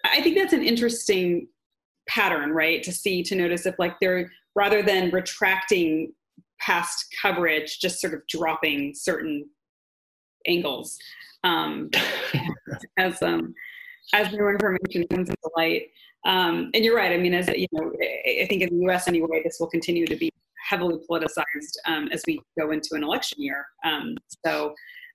I 0.03 0.21
think 0.21 0.35
that's 0.35 0.53
an 0.53 0.63
interesting 0.63 1.47
pattern, 2.07 2.51
right? 2.51 2.83
To 2.83 2.91
see, 2.91 3.23
to 3.23 3.35
notice 3.35 3.65
if 3.65 3.75
like 3.79 3.95
they're 4.01 4.29
rather 4.55 4.83
than 4.83 5.09
retracting 5.11 6.13
past 6.59 7.05
coverage, 7.21 7.79
just 7.79 8.01
sort 8.01 8.13
of 8.13 8.21
dropping 8.27 8.93
certain 8.95 9.49
angles 10.47 10.97
um, 11.43 11.89
as 12.97 13.21
um, 13.21 13.53
as 14.13 14.31
new 14.31 14.47
information 14.47 15.07
comes 15.07 15.29
into 15.29 15.49
light. 15.55 15.83
Um, 16.25 16.69
and 16.73 16.85
you're 16.85 16.95
right. 16.95 17.11
I 17.11 17.17
mean, 17.17 17.33
as 17.33 17.47
you 17.47 17.67
know, 17.71 17.91
I 18.01 18.45
think 18.47 18.61
in 18.61 18.69
the 18.69 18.83
U.S. 18.83 19.07
anyway, 19.07 19.41
this 19.43 19.57
will 19.59 19.69
continue 19.69 20.05
to 20.05 20.15
be 20.15 20.31
heavily 20.69 20.97
politicized 21.09 21.75
um, 21.87 22.09
as 22.11 22.21
we 22.27 22.39
go 22.59 22.71
into 22.71 22.89
an 22.93 23.03
election 23.03 23.41
year. 23.41 23.65
Um, 23.83 24.15
so, 24.45 24.73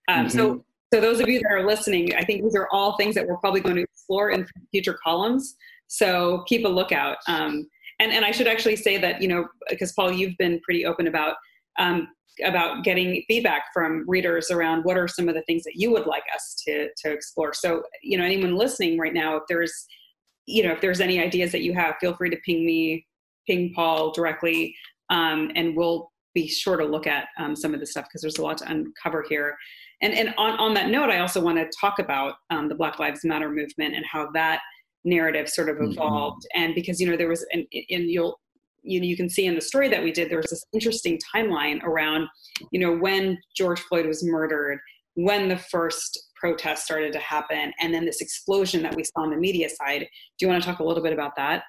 um, 0.09 0.27
mm-hmm. 0.27 0.37
so 0.37 0.65
so 0.93 1.01
those 1.01 1.21
of 1.21 1.29
you 1.29 1.41
that 1.41 1.51
are 1.51 1.67
listening, 1.67 2.15
I 2.15 2.25
think 2.25 2.45
these 2.45 2.55
are 2.55 2.69
all 2.71 2.97
things 2.97 3.15
that 3.17 3.27
we're 3.27 3.39
probably 3.39 3.61
going 3.61 3.77
to 3.77 3.83
explore 3.83 4.31
in 4.31 4.47
future 4.71 4.97
columns. 5.03 5.57
So 5.89 6.45
keep 6.47 6.65
a 6.65 6.69
lookout. 6.69 7.17
Um, 7.27 7.69
and, 7.99 8.13
and 8.13 8.25
I 8.25 8.31
should 8.31 8.47
actually 8.47 8.77
say 8.77 8.97
that, 8.99 9.21
you 9.21 9.29
know, 9.29 9.49
because 9.69 9.93
Paul, 9.93 10.13
you've 10.13 10.37
been 10.39 10.61
pretty 10.61 10.87
open 10.87 11.09
about 11.09 11.37
um, 11.79 12.09
about 12.45 12.85
getting 12.85 13.23
feedback 13.29 13.65
from 13.73 14.05
readers 14.07 14.51
around 14.51 14.83
what 14.83 14.97
are 14.97 15.09
some 15.09 15.29
of 15.29 15.35
the 15.35 15.43
things 15.43 15.63
that 15.65 15.77
you 15.77 15.91
would 15.91 16.07
like 16.07 16.25
us 16.35 16.61
to 16.67 16.89
to 17.03 17.13
explore. 17.13 17.53
So, 17.53 17.83
you 18.03 18.19
know, 18.19 18.25
anyone 18.25 18.57
listening 18.57 18.99
right 18.99 19.15
now, 19.15 19.37
if 19.37 19.43
there's, 19.49 19.87
you 20.47 20.63
know, 20.63 20.73
if 20.73 20.81
there's 20.81 21.01
any 21.01 21.21
ideas 21.21 21.53
that 21.53 21.63
you 21.63 21.75
have, 21.75 21.95
feel 22.01 22.15
free 22.15 22.31
to 22.31 22.37
ping 22.45 22.67
me, 22.67 23.07
ping 23.47 23.73
Paul 23.75 24.13
directly, 24.13 24.75
um, 25.11 25.51
and 25.55 25.77
we'll 25.77 26.11
be 26.35 26.47
sure 26.47 26.77
to 26.77 26.85
look 26.85 27.07
at 27.07 27.29
um, 27.39 27.57
some 27.57 27.73
of 27.73 27.81
the 27.81 27.87
stuff 27.87 28.05
because 28.05 28.21
there's 28.21 28.39
a 28.39 28.43
lot 28.43 28.59
to 28.59 28.71
uncover 28.71 29.25
here. 29.29 29.57
And, 30.03 30.13
and 30.13 30.35
on, 30.37 30.59
on 30.59 30.75
that 30.75 30.91
note, 30.91 31.09
I 31.09 31.21
also 31.21 31.41
want 31.41 31.57
to 31.57 31.71
talk 31.81 31.99
about 31.99 32.35
um, 32.51 32.69
the 32.69 32.75
Black 32.75 32.99
Lives 32.99 33.25
Matter 33.25 33.49
movement 33.49 33.95
and 33.95 34.05
how 34.05 34.29
that 34.35 34.61
narrative 35.07 35.49
sort 35.49 35.71
of 35.71 35.77
mm-hmm. 35.77 35.93
evolved. 35.93 36.43
Mm-hmm. 36.43 36.63
And 36.63 36.75
because, 36.75 37.01
you 37.01 37.09
know, 37.09 37.17
there 37.17 37.29
was, 37.29 37.47
and, 37.55 37.65
and 37.73 38.11
you'll, 38.11 38.39
you 38.87 39.01
know, 39.01 39.07
you 39.07 39.17
can 39.17 39.29
see 39.29 39.47
in 39.47 39.55
the 39.55 39.61
story 39.61 39.89
that 39.89 40.03
we 40.03 40.13
did, 40.13 40.31
there 40.31 40.39
was 40.39 40.51
this 40.51 40.65
interesting 40.73 41.19
timeline 41.35 41.83
around, 41.83 42.29
you 42.71 42.81
know, 42.81 42.97
when 42.97 43.39
George 43.57 43.81
Floyd 43.81 44.07
was 44.07 44.25
murdered, 44.25 44.79
when 45.15 45.49
the 45.49 45.57
first 45.57 46.19
protest 46.37 46.85
started 46.85 47.13
to 47.13 47.19
happen, 47.19 47.73
and 47.81 47.93
then 47.93 48.05
this 48.05 48.21
explosion 48.21 48.83
that 48.83 48.95
we 48.95 49.05
saw 49.05 49.23
on 49.23 49.31
the 49.31 49.37
media 49.37 49.69
side. 49.69 50.01
Do 50.01 50.47
you 50.47 50.49
want 50.49 50.63
to 50.63 50.69
talk 50.69 50.81
a 50.81 50.85
little 50.85 51.03
bit 51.03 51.13
about 51.13 51.33
that? 51.37 51.63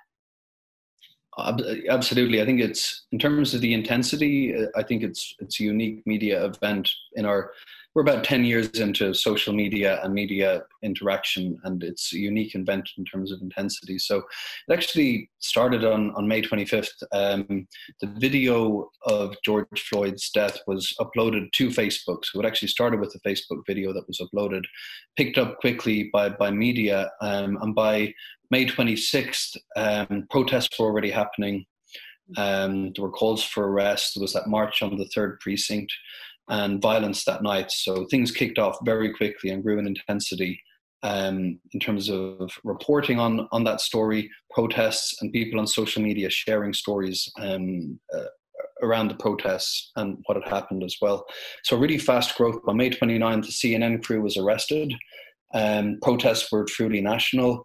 Absolutely, 1.40 2.42
I 2.42 2.46
think 2.46 2.60
it's 2.60 3.06
in 3.12 3.20
terms 3.20 3.54
of 3.54 3.62
the 3.62 3.74
intensity. 3.74 4.56
I 4.76 4.84
think 4.84 5.04
it's 5.04 5.36
it's 5.40 5.60
a 5.60 5.64
unique 5.64 6.02
media 6.06 6.46
event 6.46 6.90
in 7.16 7.26
our 7.26 7.52
we're 7.98 8.04
about 8.04 8.24
10 8.24 8.46
years 8.46 8.70
into 8.80 9.12
social 9.16 9.56
media 9.56 10.00
and 10.04 10.14
media 10.14 10.62
interaction, 10.84 11.60
and 11.64 11.84
it's 11.84 12.14
a 12.14 12.20
unique 12.20 12.54
event 12.54 12.88
in 12.96 13.04
terms 13.04 13.32
of 13.32 13.42
intensity. 13.42 13.98
So 13.98 14.18
it 14.68 14.72
actually 14.72 15.32
started 15.40 15.84
on, 15.84 16.12
on 16.12 16.28
May 16.28 16.44
25th. 16.44 16.92
Um, 17.12 17.68
the 18.00 18.14
video 18.18 18.92
of 19.08 19.36
George 19.44 19.82
Floyd's 19.90 20.30
death 20.30 20.60
was 20.68 20.94
uploaded 21.02 21.52
to 21.54 21.70
Facebook. 21.70 22.20
So 22.26 22.40
it 22.40 22.46
actually 22.46 22.68
started 22.68 23.00
with 23.00 23.16
a 23.16 23.28
Facebook 23.28 23.64
video 23.66 23.94
that 23.94 24.08
was 24.08 24.20
uploaded, 24.20 24.62
picked 25.18 25.40
up 25.40 25.58
quickly 25.58 26.12
by, 26.14 26.30
by 26.30 26.52
media, 26.52 27.10
um, 27.22 27.58
and 27.64 27.74
by 27.74 28.14
May 28.52 28.66
26th, 28.66 29.58
um, 29.76 30.26
protests 30.30 30.80
were 30.80 30.86
already 30.86 31.12
happening. 31.12 31.66
Um, 32.38 32.92
there 32.94 33.04
were 33.04 33.12
calls 33.12 33.44
for 33.44 33.70
arrest. 33.70 34.14
There 34.16 34.22
was 34.22 34.34
that 34.34 34.48
march 34.48 34.82
on 34.82 34.98
the 34.98 35.10
third 35.14 35.40
precinct 35.40 35.94
and 36.50 36.82
violence 36.82 37.26
that 37.26 37.44
night. 37.44 37.72
So 37.72 38.06
things 38.06 38.32
kicked 38.32 38.60
off 38.60 38.78
very 38.84 39.14
quickly 39.14 39.50
and 39.50 39.64
grew 39.64 39.80
in 39.80 39.88
intensity 39.88 40.62
um, 41.04 41.60
in 41.74 41.80
terms 41.80 42.10
of 42.10 42.52
reporting 42.64 43.20
on 43.20 43.48
on 43.52 43.64
that 43.66 43.82
story, 43.82 44.30
protests, 44.50 45.22
and 45.22 45.32
people 45.32 45.60
on 45.60 45.68
social 45.68 46.02
media 46.02 46.30
sharing 46.30 46.74
stories 46.74 47.32
um, 47.40 48.00
uh, 48.16 48.26
around 48.82 49.10
the 49.10 49.16
protests 49.16 49.92
and 49.96 50.18
what 50.26 50.42
had 50.42 50.52
happened 50.52 50.84
as 50.84 50.98
well. 51.02 51.26
So 51.64 51.78
really 51.78 51.98
fast 51.98 52.36
growth. 52.36 52.64
By 52.66 52.74
May 52.74 52.90
29th, 52.90 53.46
the 53.46 53.52
CNN 53.52 54.04
crew 54.04 54.22
was 54.22 54.38
arrested. 54.38 54.94
Um, 55.54 56.00
protests 56.02 56.52
were 56.52 56.66
truly 56.66 57.02
national. 57.02 57.64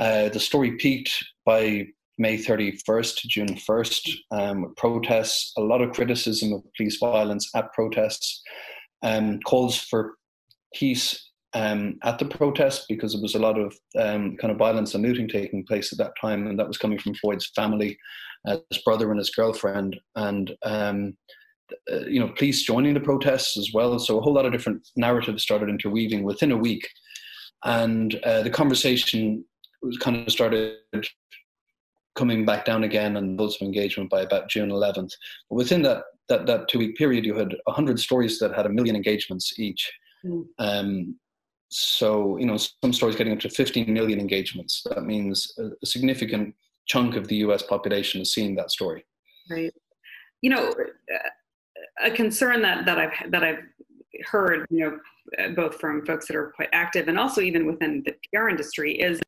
Uh, 0.00 0.30
the 0.30 0.40
story 0.40 0.72
peaked 0.78 1.12
by 1.44 1.86
May 2.16 2.38
31st 2.38 3.20
to 3.20 3.28
June 3.28 3.54
1st, 3.54 4.10
um, 4.30 4.74
protests, 4.78 5.52
a 5.58 5.60
lot 5.60 5.82
of 5.82 5.92
criticism 5.92 6.54
of 6.54 6.62
police 6.74 6.96
violence 6.98 7.50
at 7.54 7.72
protests, 7.74 8.42
um, 9.02 9.40
calls 9.40 9.76
for 9.76 10.14
peace 10.74 11.30
um, 11.52 11.98
at 12.02 12.18
the 12.18 12.24
protest 12.24 12.86
because 12.88 13.12
there 13.12 13.20
was 13.20 13.34
a 13.34 13.40
lot 13.40 13.58
of 13.58 13.76
um, 13.98 14.38
kind 14.38 14.50
of 14.50 14.56
violence 14.56 14.94
and 14.94 15.04
looting 15.04 15.28
taking 15.28 15.66
place 15.66 15.92
at 15.92 15.98
that 15.98 16.12
time, 16.18 16.46
and 16.46 16.58
that 16.58 16.68
was 16.68 16.78
coming 16.78 16.98
from 16.98 17.14
Floyd's 17.14 17.50
family, 17.54 17.98
uh, 18.48 18.56
his 18.70 18.82
brother 18.82 19.10
and 19.10 19.18
his 19.18 19.30
girlfriend, 19.30 20.00
and 20.16 20.56
um, 20.62 21.14
uh, 21.92 22.06
you 22.06 22.20
know, 22.20 22.32
police 22.38 22.62
joining 22.62 22.94
the 22.94 23.00
protests 23.00 23.58
as 23.58 23.70
well. 23.74 23.98
So 23.98 24.18
a 24.18 24.22
whole 24.22 24.32
lot 24.32 24.46
of 24.46 24.52
different 24.52 24.88
narratives 24.96 25.42
started 25.42 25.68
interweaving 25.68 26.22
within 26.22 26.52
a 26.52 26.56
week, 26.56 26.88
and 27.64 28.14
uh, 28.24 28.42
the 28.42 28.50
conversation 28.50 29.44
kind 30.00 30.16
of 30.16 30.32
started 30.32 30.76
coming 32.14 32.44
back 32.44 32.64
down 32.64 32.84
again 32.84 33.16
and 33.16 33.38
loads 33.38 33.56
of 33.56 33.62
engagement 33.62 34.10
by 34.10 34.22
about 34.22 34.48
June 34.48 34.70
11th. 34.70 35.12
But 35.48 35.56
within 35.56 35.82
that, 35.82 36.04
that, 36.28 36.46
that 36.46 36.68
two 36.68 36.78
week 36.78 36.96
period, 36.96 37.24
you 37.24 37.34
had 37.34 37.54
100 37.64 37.98
stories 38.00 38.38
that 38.38 38.54
had 38.54 38.66
a 38.66 38.70
million 38.70 38.96
engagements 38.96 39.58
each. 39.58 39.90
Mm. 40.24 40.44
Um, 40.58 41.16
so, 41.70 42.36
you 42.36 42.46
know, 42.46 42.56
some 42.56 42.92
stories 42.92 43.16
getting 43.16 43.32
up 43.32 43.40
to 43.40 43.48
15 43.48 43.92
million 43.92 44.18
engagements. 44.18 44.82
That 44.84 45.04
means 45.04 45.52
a, 45.58 45.70
a 45.82 45.86
significant 45.86 46.54
chunk 46.86 47.14
of 47.16 47.28
the 47.28 47.36
US 47.36 47.62
population 47.62 48.20
is 48.20 48.34
seeing 48.34 48.56
that 48.56 48.70
story. 48.70 49.04
Right. 49.48 49.72
You 50.42 50.50
know, 50.50 50.74
a 52.02 52.10
concern 52.10 52.62
that, 52.62 52.86
that 52.86 52.98
I've, 52.98 53.30
that 53.30 53.44
I've 53.44 53.62
heard, 54.24 54.66
you 54.70 54.80
know, 54.80 55.52
both 55.54 55.76
from 55.80 56.04
folks 56.04 56.26
that 56.26 56.36
are 56.36 56.52
quite 56.56 56.70
active 56.72 57.06
and 57.06 57.18
also 57.18 57.40
even 57.40 57.66
within 57.66 58.02
the 58.04 58.14
PR 58.32 58.48
industry 58.48 58.94
is 58.94 59.20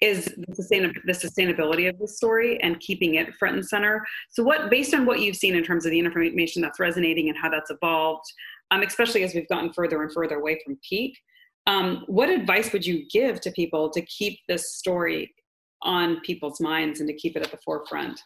is 0.00 0.26
the, 0.26 0.92
the 1.04 1.12
sustainability 1.12 1.88
of 1.88 1.98
the 1.98 2.06
story 2.06 2.60
and 2.62 2.78
keeping 2.80 3.16
it 3.16 3.34
front 3.34 3.56
and 3.56 3.66
center. 3.66 4.04
So, 4.30 4.42
what, 4.42 4.70
based 4.70 4.94
on 4.94 5.06
what 5.06 5.20
you've 5.20 5.36
seen 5.36 5.54
in 5.54 5.64
terms 5.64 5.84
of 5.84 5.90
the 5.90 5.98
information 5.98 6.62
that's 6.62 6.78
resonating 6.78 7.28
and 7.28 7.36
how 7.36 7.48
that's 7.48 7.70
evolved, 7.70 8.24
um, 8.70 8.82
especially 8.82 9.24
as 9.24 9.34
we've 9.34 9.48
gotten 9.48 9.72
further 9.72 10.02
and 10.02 10.12
further 10.12 10.36
away 10.36 10.60
from 10.64 10.78
peak, 10.88 11.18
um, 11.66 12.04
what 12.06 12.30
advice 12.30 12.72
would 12.72 12.86
you 12.86 13.06
give 13.10 13.40
to 13.42 13.50
people 13.50 13.90
to 13.90 14.00
keep 14.02 14.38
this 14.48 14.74
story 14.76 15.34
on 15.82 16.20
people's 16.20 16.60
minds 16.60 17.00
and 17.00 17.08
to 17.08 17.14
keep 17.14 17.36
it 17.36 17.42
at 17.42 17.50
the 17.50 17.58
forefront 17.64 18.20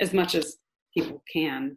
as 0.00 0.12
much 0.12 0.34
as 0.34 0.56
people 0.94 1.22
can? 1.30 1.76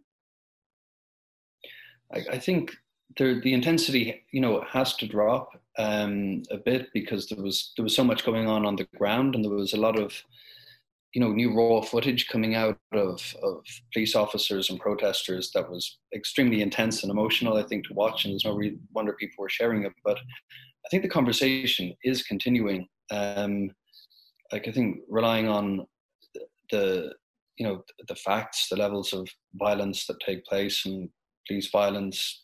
I, 2.14 2.20
I 2.32 2.40
think 2.40 2.76
the 3.18 3.54
intensity, 3.54 4.24
you 4.32 4.42
know, 4.42 4.64
has 4.70 4.96
to 4.96 5.08
drop 5.08 5.60
um, 5.80 6.44
a 6.52 6.58
bit 6.58 6.90
because 6.94 7.28
there 7.28 7.42
was 7.42 7.72
there 7.76 7.84
was 7.84 7.96
so 7.96 8.04
much 8.04 8.26
going 8.26 8.48
on 8.48 8.66
on 8.66 8.76
the 8.76 8.88
ground, 8.98 9.34
and 9.34 9.44
there 9.44 9.52
was 9.52 9.74
a 9.74 9.80
lot 9.80 9.98
of, 9.98 10.14
you 11.14 11.22
know, 11.22 11.32
new 11.32 11.56
raw 11.56 11.82
footage 11.82 12.28
coming 12.28 12.54
out 12.54 12.78
of 12.94 13.34
of 13.42 13.64
police 13.94 14.14
officers 14.14 14.70
and 14.70 14.80
protesters 14.80 15.52
that 15.54 15.72
was 15.72 16.00
extremely 16.14 16.62
intense 16.62 17.02
and 17.02 17.12
emotional. 17.12 17.58
I 17.58 17.64
think 17.64 17.88
to 17.88 17.94
watch, 17.94 18.26
and 18.26 18.34
there's 18.34 18.46
no 18.46 18.54
re- 18.54 18.78
wonder 18.94 19.14
people 19.14 19.42
were 19.42 19.50
sharing 19.50 19.86
it. 19.86 19.94
But 20.04 20.18
I 20.18 20.90
think 20.92 21.02
the 21.02 21.10
conversation 21.10 21.96
is 22.04 22.24
continuing. 22.24 22.88
Um, 23.12 23.72
like 24.52 24.68
I 24.68 24.72
think 24.72 24.98
relying 25.10 25.48
on 25.48 25.88
the 26.72 27.14
you 27.58 27.66
know 27.66 27.84
the 28.10 28.16
facts, 28.16 28.68
the 28.70 28.76
levels 28.76 29.14
of 29.14 29.30
violence 29.56 30.06
that 30.08 30.20
take 30.20 30.44
place, 30.46 30.86
and 30.86 31.10
police 31.48 31.70
violence 31.72 32.44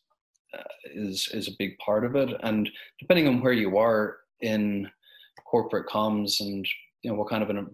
is 0.85 1.29
is 1.33 1.47
a 1.47 1.55
big 1.57 1.77
part 1.77 2.05
of 2.05 2.15
it. 2.15 2.29
And 2.41 2.69
depending 3.00 3.27
on 3.27 3.41
where 3.41 3.53
you 3.53 3.77
are 3.77 4.17
in 4.41 4.89
corporate 5.45 5.88
comms 5.88 6.39
and 6.39 6.67
you 7.01 7.12
know 7.12 7.15
what 7.15 7.29
kind 7.29 7.43
of 7.43 7.50
an 7.50 7.67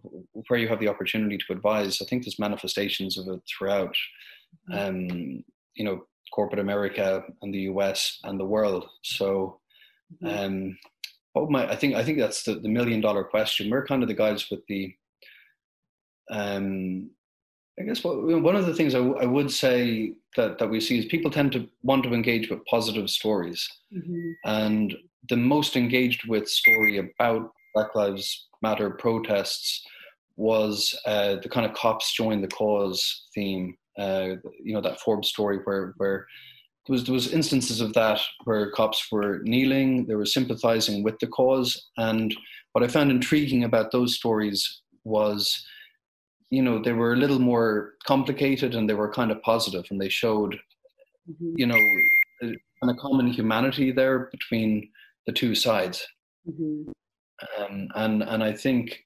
where 0.48 0.60
you 0.60 0.68
have 0.68 0.80
the 0.80 0.88
opportunity 0.88 1.38
to 1.38 1.54
advise, 1.54 2.02
I 2.02 2.06
think 2.06 2.24
there's 2.24 2.40
manifestations 2.40 3.18
of 3.18 3.28
it 3.28 3.42
throughout. 3.48 3.96
Mm-hmm. 4.70 4.78
Um, 4.78 5.44
you 5.76 5.86
know, 5.86 6.06
corporate 6.34 6.60
America 6.60 7.24
and 7.42 7.54
the 7.54 7.62
US 7.62 8.20
and 8.24 8.40
the 8.40 8.46
world. 8.46 8.86
So, 9.04 9.60
mm-hmm. 10.24 10.46
um, 10.46 10.78
what 11.34 11.50
my 11.50 11.70
I 11.70 11.76
think 11.76 11.96
I 11.96 12.04
think 12.04 12.18
that's 12.18 12.44
the, 12.44 12.56
the 12.56 12.70
million 12.70 13.02
dollar 13.02 13.24
question. 13.24 13.70
We're 13.70 13.86
kind 13.86 14.04
of 14.04 14.10
the 14.10 14.16
guys 14.16 14.50
with 14.52 14.66
the 14.68 14.94
um, 16.30 17.10
I 17.82 17.86
guess 17.86 18.04
what, 18.04 18.22
one 18.22 18.56
of 18.56 18.68
the 18.68 18.76
things 18.76 18.94
I, 18.94 19.00
w- 19.00 19.18
I 19.18 19.26
would 19.26 19.52
say 19.52 20.14
that, 20.36 20.60
that 20.60 20.70
we 20.70 20.80
see 20.80 21.00
is 21.00 21.06
people 21.06 21.32
tend 21.32 21.52
to 21.54 21.68
want 21.82 22.04
to 22.04 22.14
engage 22.14 22.50
with 22.50 22.66
positive 22.66 23.10
stories. 23.10 23.68
Mm-hmm. 23.92 24.32
And 24.46 24.96
the 25.30 25.38
most 25.38 25.76
engaged 25.76 26.28
with 26.28 26.48
story 26.48 26.98
about 26.98 27.52
Black 27.74 27.96
Lives 27.96 28.48
Matter 28.62 28.92
protests 28.92 29.84
was 30.36 30.98
uh, 31.06 31.38
the 31.42 31.50
kind 31.50 31.66
of 31.66 31.74
cops 31.74 32.14
join 32.14 32.42
the 32.42 32.48
cause 32.48 33.28
theme. 33.34 33.76
Uh, 33.98 34.36
you 34.64 34.74
know, 34.74 34.82
that 34.82 35.00
Forbes 35.00 35.28
story 35.30 35.60
where, 35.64 35.94
where 35.98 36.26
there 36.86 36.94
was, 36.94 37.04
there 37.04 37.14
was 37.14 37.34
instances 37.34 37.82
of 37.82 37.94
that 37.94 38.20
where 38.46 38.72
cops 38.72 39.12
were 39.12 39.40
kneeling, 39.44 40.06
they 40.06 40.16
were 40.16 40.26
sympathizing 40.26 41.04
with 41.04 41.20
the 41.20 41.28
cause. 41.28 41.90
And 41.98 42.34
what 42.72 42.84
I 42.84 42.88
found 42.88 43.12
intriguing 43.12 43.64
about 43.64 43.92
those 43.92 44.16
stories 44.16 44.82
was 45.04 45.66
you 46.52 46.62
know 46.62 46.80
they 46.80 46.94
were 46.94 47.14
a 47.14 47.18
little 47.18 47.40
more 47.40 47.94
complicated 48.06 48.76
and 48.76 48.88
they 48.88 48.94
were 48.94 49.12
kind 49.12 49.32
of 49.32 49.42
positive 49.42 49.86
and 49.90 50.00
they 50.00 50.10
showed 50.10 50.60
mm-hmm. 51.30 51.54
you 51.56 51.66
know 51.66 51.80
a, 52.44 52.90
a 52.90 52.96
common 52.96 53.28
humanity 53.28 53.92
there 53.92 54.30
between 54.32 54.88
the 55.26 55.34
two 55.34 55.56
sides 55.56 56.06
mm-hmm. 56.48 56.92
um, 57.58 57.88
and 57.96 58.22
and 58.22 58.44
i 58.44 58.54
think 58.54 59.04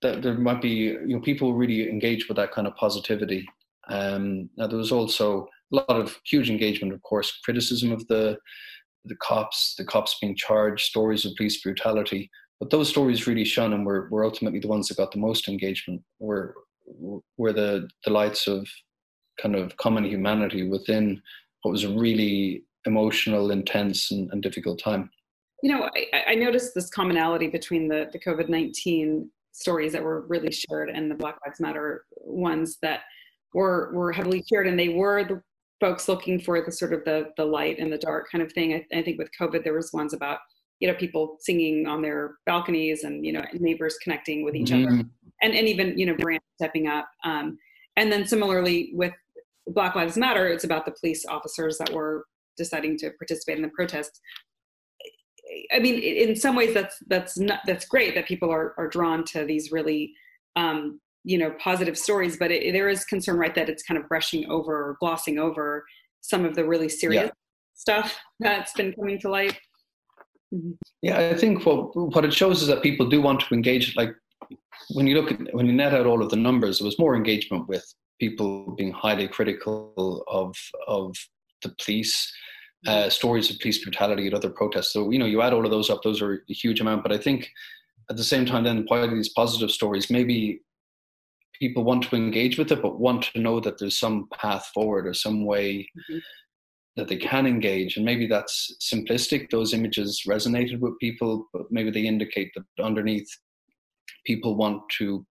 that 0.00 0.22
there 0.22 0.34
might 0.34 0.62
be 0.62 0.68
you 0.68 1.16
know 1.16 1.20
people 1.20 1.54
really 1.54 1.88
engage 1.90 2.28
with 2.28 2.36
that 2.36 2.52
kind 2.52 2.66
of 2.66 2.74
positivity 2.76 3.46
um, 3.88 4.48
now 4.56 4.66
there 4.66 4.78
was 4.78 4.92
also 4.92 5.46
a 5.72 5.76
lot 5.76 5.90
of 5.90 6.18
huge 6.24 6.48
engagement 6.48 6.94
of 6.94 7.02
course 7.02 7.40
criticism 7.44 7.92
of 7.92 8.06
the 8.06 8.38
the 9.06 9.16
cops 9.16 9.74
the 9.76 9.84
cops 9.84 10.16
being 10.20 10.36
charged 10.36 10.84
stories 10.84 11.24
of 11.24 11.34
police 11.36 11.60
brutality 11.60 12.30
but 12.60 12.70
those 12.70 12.88
stories 12.88 13.26
really 13.26 13.44
shone 13.44 13.72
and 13.72 13.84
were, 13.84 14.08
were 14.10 14.24
ultimately 14.24 14.60
the 14.60 14.68
ones 14.68 14.88
that 14.88 14.96
got 14.96 15.10
the 15.10 15.18
most 15.18 15.48
engagement 15.48 16.00
were 16.20 16.54
were 16.86 17.52
the 17.52 17.88
the 18.04 18.10
lights 18.10 18.46
of 18.46 18.66
kind 19.40 19.56
of 19.56 19.76
common 19.76 20.04
humanity 20.04 20.68
within 20.68 21.20
what 21.62 21.72
was 21.72 21.84
a 21.84 21.88
really 21.88 22.62
emotional, 22.86 23.50
intense, 23.50 24.10
and, 24.10 24.30
and 24.32 24.42
difficult 24.42 24.78
time. 24.78 25.10
You 25.62 25.74
know, 25.74 25.88
I, 26.12 26.24
I, 26.28 26.34
noticed 26.34 26.74
this 26.74 26.90
commonality 26.90 27.48
between 27.48 27.88
the, 27.88 28.10
the 28.12 28.18
COVID 28.18 28.50
19 28.50 29.30
stories 29.52 29.92
that 29.92 30.02
were 30.02 30.26
really 30.28 30.52
shared 30.52 30.90
and 30.90 31.10
the 31.10 31.14
Black 31.14 31.38
Lives 31.46 31.58
Matter 31.58 32.04
ones 32.16 32.76
that 32.82 33.00
were, 33.54 33.90
were 33.94 34.12
heavily 34.12 34.44
shared, 34.46 34.66
and 34.66 34.78
they 34.78 34.90
were 34.90 35.24
the 35.24 35.42
folks 35.80 36.08
looking 36.08 36.38
for 36.38 36.60
the 36.60 36.72
sort 36.72 36.92
of 36.92 37.04
the, 37.04 37.30
the 37.36 37.44
light 37.44 37.78
and 37.78 37.90
the 37.90 37.98
dark 37.98 38.30
kind 38.30 38.42
of 38.42 38.52
thing. 38.52 38.74
I, 38.74 38.98
I 38.98 39.02
think 39.02 39.18
with 39.18 39.30
COVID, 39.40 39.64
there 39.64 39.74
was 39.74 39.92
ones 39.92 40.12
about 40.12 40.38
you 40.80 40.88
know 40.88 40.94
people 40.94 41.38
singing 41.40 41.86
on 41.86 42.02
their 42.02 42.34
balconies 42.46 43.04
and 43.04 43.24
you 43.24 43.32
know 43.32 43.44
neighbors 43.54 43.96
connecting 44.02 44.44
with 44.44 44.54
each 44.54 44.70
mm-hmm. 44.70 44.92
other 44.92 45.04
and, 45.44 45.54
and 45.54 45.68
even 45.68 45.96
you 45.98 46.06
know 46.06 46.16
brands 46.16 46.44
stepping 46.56 46.88
up. 46.88 47.08
Um, 47.24 47.58
and 47.96 48.10
then 48.10 48.26
similarly 48.26 48.90
with 48.94 49.12
black 49.68 49.94
lives 49.94 50.16
matter 50.16 50.46
it's 50.48 50.64
about 50.64 50.84
the 50.84 50.92
police 51.00 51.24
officers 51.24 51.78
that 51.78 51.90
were 51.92 52.26
deciding 52.56 52.98
to 52.98 53.10
participate 53.12 53.56
in 53.56 53.62
the 53.62 53.68
protests. 53.68 54.20
I 55.72 55.78
mean 55.78 56.00
in 56.00 56.34
some 56.34 56.56
ways 56.56 56.74
that's 56.74 56.96
that's 57.06 57.38
not 57.38 57.60
that's 57.66 57.84
great 57.84 58.14
that 58.14 58.26
people 58.26 58.50
are 58.50 58.74
are 58.78 58.88
drawn 58.88 59.24
to 59.26 59.44
these 59.44 59.70
really 59.70 60.12
um, 60.56 61.00
you 61.22 61.38
know 61.38 61.52
positive 61.60 61.98
stories 61.98 62.36
but 62.38 62.50
it, 62.50 62.72
there 62.72 62.88
is 62.88 63.04
concern 63.04 63.36
right 63.36 63.54
that 63.54 63.68
it's 63.68 63.82
kind 63.82 64.00
of 64.00 64.08
brushing 64.08 64.50
over 64.50 64.72
or 64.72 64.96
glossing 65.00 65.38
over 65.38 65.84
some 66.22 66.44
of 66.44 66.54
the 66.54 66.64
really 66.64 66.88
serious 66.88 67.26
yeah. 67.26 67.30
stuff 67.74 68.18
that's 68.40 68.72
been 68.72 68.92
coming 68.94 69.18
to 69.18 69.28
light. 69.28 69.58
Yeah 71.02 71.18
i 71.18 71.34
think 71.34 71.66
what 71.66 71.94
what 72.14 72.24
it 72.24 72.32
shows 72.32 72.62
is 72.62 72.68
that 72.68 72.82
people 72.82 73.06
do 73.06 73.20
want 73.20 73.40
to 73.40 73.54
engage 73.54 73.96
like 73.96 74.14
when 74.90 75.06
you 75.06 75.20
look 75.20 75.32
at 75.32 75.54
when 75.54 75.66
you 75.66 75.72
net 75.72 75.94
out 75.94 76.06
all 76.06 76.22
of 76.22 76.30
the 76.30 76.36
numbers, 76.36 76.78
there 76.78 76.86
was 76.86 76.98
more 76.98 77.16
engagement 77.16 77.68
with 77.68 77.84
people 78.20 78.74
being 78.76 78.92
highly 78.92 79.28
critical 79.28 80.24
of 80.28 80.56
of 80.86 81.14
the 81.62 81.74
police, 81.82 82.32
uh, 82.86 83.08
stories 83.08 83.50
of 83.50 83.58
police 83.58 83.82
brutality 83.82 84.26
at 84.26 84.34
other 84.34 84.50
protests. 84.50 84.92
So 84.92 85.10
you 85.10 85.18
know, 85.18 85.26
you 85.26 85.42
add 85.42 85.52
all 85.52 85.64
of 85.64 85.70
those 85.70 85.90
up; 85.90 86.02
those 86.02 86.22
are 86.22 86.44
a 86.48 86.52
huge 86.52 86.80
amount. 86.80 87.02
But 87.02 87.12
I 87.12 87.18
think 87.18 87.48
at 88.10 88.16
the 88.16 88.24
same 88.24 88.46
time, 88.46 88.64
then 88.64 88.86
part 88.86 89.04
of 89.04 89.10
these 89.10 89.30
positive 89.30 89.70
stories, 89.70 90.10
maybe 90.10 90.60
people 91.58 91.84
want 91.84 92.04
to 92.04 92.16
engage 92.16 92.58
with 92.58 92.70
it, 92.72 92.82
but 92.82 93.00
want 93.00 93.22
to 93.22 93.40
know 93.40 93.60
that 93.60 93.78
there's 93.78 93.98
some 93.98 94.28
path 94.34 94.70
forward 94.74 95.06
or 95.06 95.14
some 95.14 95.44
way. 95.44 95.88
Mm-hmm. 95.98 96.18
That 96.96 97.08
they 97.08 97.16
can 97.16 97.44
engage, 97.44 97.96
and 97.96 98.04
maybe 98.04 98.28
that's 98.28 98.76
simplistic. 98.80 99.50
Those 99.50 99.74
images 99.74 100.22
resonated 100.28 100.78
with 100.78 100.96
people, 101.00 101.48
but 101.52 101.62
maybe 101.68 101.90
they 101.90 102.06
indicate 102.06 102.52
that 102.54 102.84
underneath 102.84 103.28
people 104.24 104.56
want 104.56 104.82
to, 104.98 105.24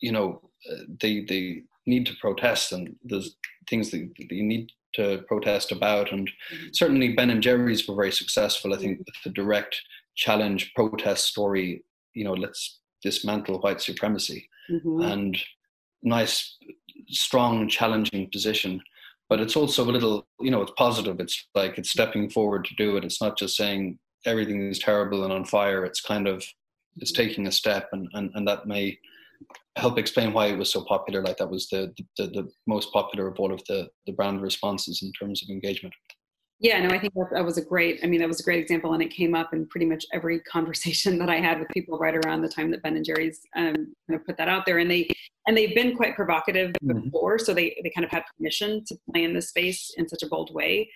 you 0.00 0.12
know, 0.12 0.40
uh, 0.70 0.82
they 1.00 1.24
they 1.28 1.62
need 1.86 2.06
to 2.06 2.14
protest, 2.20 2.72
and 2.72 2.96
there's 3.02 3.36
things 3.68 3.90
that 3.90 4.08
you 4.30 4.42
need 4.42 4.70
to 4.94 5.22
protest 5.28 5.72
about. 5.72 6.12
And 6.12 6.28
mm-hmm. 6.28 6.68
certainly, 6.72 7.14
Ben 7.14 7.30
and 7.30 7.42
Jerry's 7.42 7.86
were 7.88 7.94
very 7.94 8.12
successful. 8.12 8.74
I 8.74 8.78
think 8.78 8.98
with 8.98 9.14
the 9.24 9.30
direct 9.30 9.80
challenge 10.16 10.72
protest 10.74 11.26
story, 11.26 11.84
you 12.14 12.24
know, 12.24 12.34
let's 12.34 12.80
dismantle 13.02 13.60
white 13.60 13.80
supremacy, 13.80 14.48
mm-hmm. 14.70 15.02
and 15.02 15.38
nice, 16.02 16.56
strong, 17.08 17.68
challenging 17.68 18.28
position. 18.30 18.80
But 19.28 19.40
it's 19.40 19.54
also 19.54 19.84
a 19.84 19.92
little, 19.92 20.26
you 20.40 20.50
know, 20.50 20.60
it's 20.60 20.72
positive. 20.76 21.20
It's 21.20 21.48
like 21.54 21.78
it's 21.78 21.90
stepping 21.90 22.30
forward 22.30 22.64
to 22.64 22.74
do 22.74 22.96
it. 22.96 23.04
It's 23.04 23.20
not 23.20 23.38
just 23.38 23.56
saying 23.56 23.98
everything 24.26 24.68
is 24.68 24.80
terrible 24.80 25.22
and 25.22 25.32
on 25.32 25.44
fire. 25.44 25.84
It's 25.84 26.00
kind 26.00 26.26
of 26.26 26.44
is 27.00 27.12
taking 27.12 27.46
a 27.46 27.52
step, 27.52 27.88
and, 27.92 28.08
and, 28.14 28.30
and 28.34 28.46
that 28.48 28.66
may 28.66 28.98
help 29.76 29.98
explain 29.98 30.32
why 30.32 30.46
it 30.46 30.58
was 30.58 30.72
so 30.72 30.84
popular. 30.84 31.22
Like 31.22 31.38
that 31.38 31.50
was 31.50 31.68
the, 31.68 31.94
the, 32.16 32.26
the 32.26 32.50
most 32.66 32.92
popular 32.92 33.28
of 33.28 33.38
all 33.38 33.52
of 33.52 33.62
the, 33.68 33.88
the 34.06 34.12
brand 34.12 34.42
responses 34.42 35.02
in 35.02 35.12
terms 35.12 35.42
of 35.42 35.48
engagement. 35.48 35.94
Yeah, 36.62 36.78
no, 36.86 36.94
I 36.94 36.98
think 36.98 37.14
that, 37.14 37.28
that 37.32 37.44
was 37.44 37.56
a 37.56 37.64
great. 37.64 38.00
I 38.02 38.06
mean, 38.06 38.20
that 38.20 38.28
was 38.28 38.40
a 38.40 38.42
great 38.42 38.60
example, 38.60 38.92
and 38.92 39.02
it 39.02 39.10
came 39.10 39.34
up 39.34 39.54
in 39.54 39.66
pretty 39.66 39.86
much 39.86 40.04
every 40.12 40.40
conversation 40.52 41.18
that 41.18 41.30
I 41.30 41.36
had 41.36 41.58
with 41.58 41.68
people 41.70 41.98
right 41.98 42.14
around 42.14 42.42
the 42.42 42.50
time 42.50 42.70
that 42.70 42.82
Ben 42.82 42.96
and 42.96 43.04
Jerry's 43.04 43.40
um, 43.56 43.74
kind 43.74 44.20
of 44.20 44.26
put 44.26 44.36
that 44.36 44.48
out 44.48 44.66
there, 44.66 44.78
and 44.78 44.90
they 44.90 45.08
and 45.46 45.56
they've 45.56 45.74
been 45.74 45.96
quite 45.96 46.14
provocative 46.14 46.72
mm-hmm. 46.84 47.00
before, 47.00 47.38
so 47.38 47.54
they 47.54 47.80
they 47.82 47.90
kind 47.90 48.04
of 48.04 48.10
had 48.10 48.24
permission 48.36 48.84
to 48.84 48.96
play 49.10 49.24
in 49.24 49.32
this 49.32 49.48
space 49.48 49.90
in 49.96 50.06
such 50.06 50.22
a 50.22 50.26
bold 50.26 50.52
way. 50.52 50.90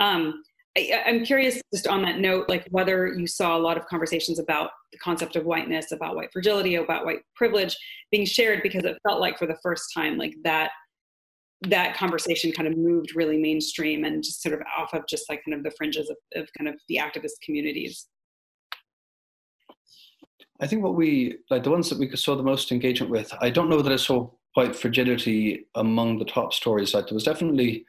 Um, 0.00 0.42
I, 0.76 1.02
am 1.06 1.24
curious, 1.24 1.60
just 1.72 1.86
on 1.86 2.02
that 2.02 2.18
note, 2.18 2.48
like 2.48 2.66
whether 2.70 3.06
you 3.06 3.26
saw 3.26 3.56
a 3.56 3.58
lot 3.58 3.76
of 3.76 3.86
conversations 3.86 4.38
about 4.38 4.70
the 4.92 4.98
concept 4.98 5.36
of 5.36 5.44
whiteness, 5.44 5.92
about 5.92 6.16
white 6.16 6.32
fragility, 6.32 6.74
about 6.74 7.04
white 7.04 7.20
privilege 7.36 7.76
being 8.10 8.26
shared, 8.26 8.62
because 8.62 8.84
it 8.84 8.98
felt 9.06 9.20
like 9.20 9.38
for 9.38 9.46
the 9.46 9.58
first 9.62 9.84
time, 9.94 10.18
like 10.18 10.34
that 10.42 10.70
that 11.68 11.96
conversation 11.96 12.52
kind 12.52 12.68
of 12.68 12.76
moved 12.76 13.14
really 13.14 13.38
mainstream 13.38 14.04
and 14.04 14.22
just 14.22 14.42
sort 14.42 14.54
of 14.54 14.60
off 14.76 14.92
of 14.92 15.06
just 15.08 15.30
like 15.30 15.42
kind 15.44 15.56
of 15.56 15.62
the 15.62 15.70
fringes 15.78 16.10
of, 16.10 16.16
of 16.34 16.48
kind 16.58 16.68
of 16.68 16.74
the 16.88 16.96
activist 16.96 17.40
communities. 17.42 18.06
I 20.60 20.66
think 20.66 20.82
what 20.82 20.94
we 20.94 21.38
like 21.50 21.62
the 21.62 21.70
ones 21.70 21.88
that 21.90 21.98
we 21.98 22.14
saw 22.16 22.36
the 22.36 22.42
most 22.42 22.70
engagement 22.72 23.10
with. 23.10 23.32
I 23.40 23.50
don't 23.50 23.68
know 23.68 23.80
that 23.80 23.92
I 23.92 23.96
saw 23.96 24.30
white 24.54 24.74
fragility 24.74 25.66
among 25.74 26.18
the 26.18 26.24
top 26.24 26.52
stories. 26.52 26.94
Like 26.94 27.06
there 27.06 27.14
was 27.14 27.24
definitely, 27.24 27.84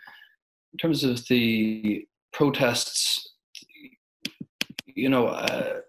in 0.74 0.78
terms 0.80 1.04
of 1.04 1.26
the 1.28 2.08
protests, 2.36 3.34
you 4.88 5.08
know, 5.10 5.28
uh, 5.28 5.80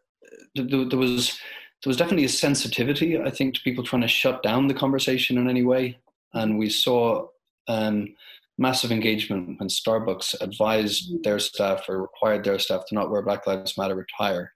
there, 0.54 0.84
there, 0.84 0.98
was 0.98 1.38
there 1.82 1.90
was 1.90 1.96
definitely 1.96 2.24
a 2.24 2.28
sensitivity, 2.28 3.20
I 3.20 3.30
think, 3.30 3.54
to 3.54 3.60
people 3.62 3.82
trying 3.82 4.02
to 4.02 4.08
shut 4.08 4.42
down 4.42 4.68
the 4.68 4.74
conversation 4.74 5.38
in 5.38 5.50
any 5.50 5.64
way, 5.64 5.98
and 6.34 6.56
we 6.56 6.70
saw 6.70 7.26
um, 7.66 8.14
massive 8.58 8.92
engagement 8.92 9.58
when 9.58 9.68
Starbucks 9.68 10.40
advised 10.40 11.22
their 11.24 11.40
staff 11.40 11.84
or 11.88 12.00
required 12.00 12.44
their 12.44 12.60
staff 12.60 12.84
to 12.88 12.94
not 12.94 13.10
wear 13.10 13.22
Black 13.22 13.46
Lives 13.46 13.76
Matter 13.76 14.00
attire. 14.00 14.52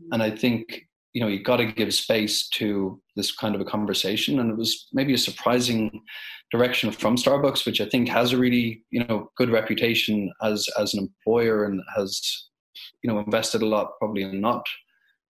Mm-hmm. 0.00 0.12
And 0.12 0.22
I 0.22 0.30
think 0.30 0.86
you 1.12 1.20
know 1.20 1.28
you've 1.28 1.44
got 1.44 1.58
to 1.58 1.66
give 1.66 1.92
space 1.94 2.48
to 2.48 3.00
this 3.16 3.32
kind 3.32 3.54
of 3.54 3.60
a 3.60 3.64
conversation. 3.64 4.40
And 4.40 4.50
it 4.50 4.56
was 4.56 4.88
maybe 4.92 5.14
a 5.14 5.18
surprising 5.18 6.02
direction 6.50 6.92
from 6.92 7.16
starbucks 7.16 7.64
which 7.64 7.80
i 7.80 7.86
think 7.86 8.06
has 8.06 8.32
a 8.32 8.36
really 8.36 8.82
you 8.90 9.02
know 9.04 9.30
good 9.38 9.48
reputation 9.48 10.30
as 10.42 10.68
as 10.78 10.92
an 10.92 11.00
employer 11.00 11.64
and 11.64 11.80
has 11.96 12.50
you 13.02 13.10
know 13.10 13.18
invested 13.20 13.62
a 13.62 13.66
lot 13.66 13.98
probably 13.98 14.22
in 14.22 14.40
not 14.40 14.64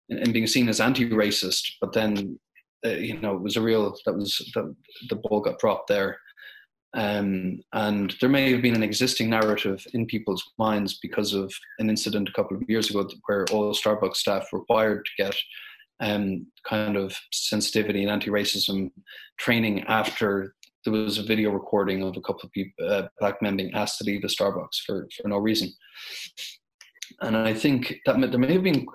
in, 0.09 0.19
in 0.19 0.33
being 0.33 0.47
seen 0.47 0.69
as 0.69 0.81
anti-racist. 0.81 1.73
But 1.81 1.93
then 1.93 2.39
uh, 2.85 2.91
you 2.91 3.19
know 3.21 3.35
it 3.37 3.43
was 3.43 3.57
a 3.57 3.63
real 3.63 3.95
that 4.05 4.15
was 4.15 4.37
the, 4.55 4.75
the 5.09 5.17
ball 5.17 5.41
got 5.41 5.59
dropped 5.59 5.89
there. 5.89 6.19
Um, 6.95 7.63
and 7.73 8.15
there 8.21 8.29
may 8.29 8.53
have 8.53 8.61
been 8.61 8.75
an 8.75 8.83
existing 8.83 9.31
narrative 9.31 9.83
in 9.95 10.05
people's 10.05 10.45
minds 10.59 10.99
because 11.01 11.33
of 11.33 11.51
an 11.79 11.89
incident 11.89 12.29
a 12.29 12.33
couple 12.33 12.55
of 12.55 12.69
years 12.69 12.91
ago 12.91 13.09
where 13.25 13.47
all 13.51 13.73
Starbucks 13.73 14.17
staff 14.17 14.47
were 14.53 14.59
required 14.59 15.07
to 15.07 15.23
get 15.23 15.35
um, 16.03 16.47
kind 16.69 16.97
of 16.97 17.17
sensitivity 17.33 18.03
and 18.03 18.11
anti-racism 18.11 18.91
training 19.39 19.85
after 19.85 20.55
there 20.85 20.93
was 20.93 21.19
a 21.19 21.23
video 21.23 21.51
recording 21.51 22.03
of 22.03 22.17
a 22.17 22.21
couple 22.21 22.43
of 22.45 22.53
people, 22.53 22.91
uh, 22.91 23.03
black 23.21 23.41
men 23.41 23.57
being 23.57 23.73
asked 23.73 23.99
to 23.99 24.05
leave 24.05 24.21
the 24.21 24.29
Starbucks 24.29 24.83
for, 24.85 25.09
for 25.17 25.29
no 25.29 25.39
reason. 25.39 25.73
And 27.21 27.37
I 27.37 27.55
think 27.55 27.95
that 28.05 28.21
there 28.21 28.41
may 28.41 28.53
have 28.53 28.65
been 28.65 28.87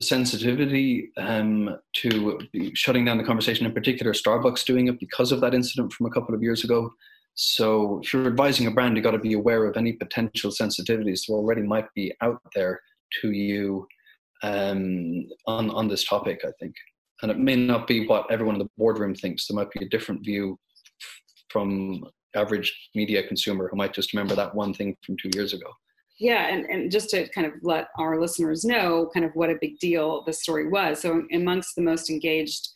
sensitivity 0.00 1.10
um, 1.16 1.76
to 1.96 2.38
shutting 2.74 3.04
down 3.04 3.18
the 3.18 3.24
conversation, 3.24 3.66
in 3.66 3.72
particular 3.72 4.12
Starbucks 4.12 4.64
doing 4.64 4.86
it 4.86 5.00
because 5.00 5.32
of 5.32 5.40
that 5.40 5.54
incident 5.54 5.92
from 5.92 6.06
a 6.06 6.10
couple 6.10 6.34
of 6.34 6.42
years 6.42 6.64
ago. 6.64 6.90
So 7.34 8.00
if 8.02 8.12
you're 8.12 8.26
advising 8.26 8.66
a 8.66 8.70
brand, 8.70 8.96
you've 8.96 9.04
got 9.04 9.10
to 9.10 9.18
be 9.18 9.34
aware 9.34 9.66
of 9.66 9.76
any 9.76 9.94
potential 9.94 10.50
sensitivities 10.50 11.26
that 11.26 11.32
already 11.32 11.62
might 11.62 11.92
be 11.94 12.12
out 12.22 12.40
there 12.54 12.80
to 13.20 13.32
you 13.32 13.86
um, 14.42 15.26
on 15.46 15.70
on 15.70 15.88
this 15.88 16.04
topic. 16.04 16.40
I 16.44 16.50
think, 16.60 16.74
and 17.22 17.30
it 17.30 17.38
may 17.38 17.56
not 17.56 17.86
be 17.86 18.06
what 18.06 18.30
everyone 18.30 18.56
in 18.56 18.60
the 18.60 18.70
boardroom 18.76 19.14
thinks. 19.14 19.46
There 19.46 19.56
might 19.56 19.70
be 19.70 19.84
a 19.84 19.88
different 19.88 20.24
view 20.24 20.58
from 21.50 22.04
average 22.34 22.90
media 22.94 23.26
consumer 23.26 23.68
who 23.68 23.76
might 23.76 23.94
just 23.94 24.12
remember 24.12 24.34
that 24.34 24.54
one 24.54 24.74
thing 24.74 24.96
from 25.04 25.16
two 25.20 25.30
years 25.34 25.52
ago. 25.52 25.70
Yeah, 26.18 26.48
and, 26.48 26.64
and 26.66 26.90
just 26.90 27.10
to 27.10 27.28
kind 27.28 27.46
of 27.46 27.54
let 27.62 27.88
our 27.98 28.18
listeners 28.20 28.64
know 28.64 29.10
kind 29.12 29.26
of 29.26 29.32
what 29.34 29.50
a 29.50 29.56
big 29.60 29.78
deal 29.78 30.24
this 30.24 30.42
story 30.42 30.68
was. 30.68 31.00
So, 31.00 31.22
amongst 31.32 31.76
the 31.76 31.82
most 31.82 32.08
engaged 32.08 32.68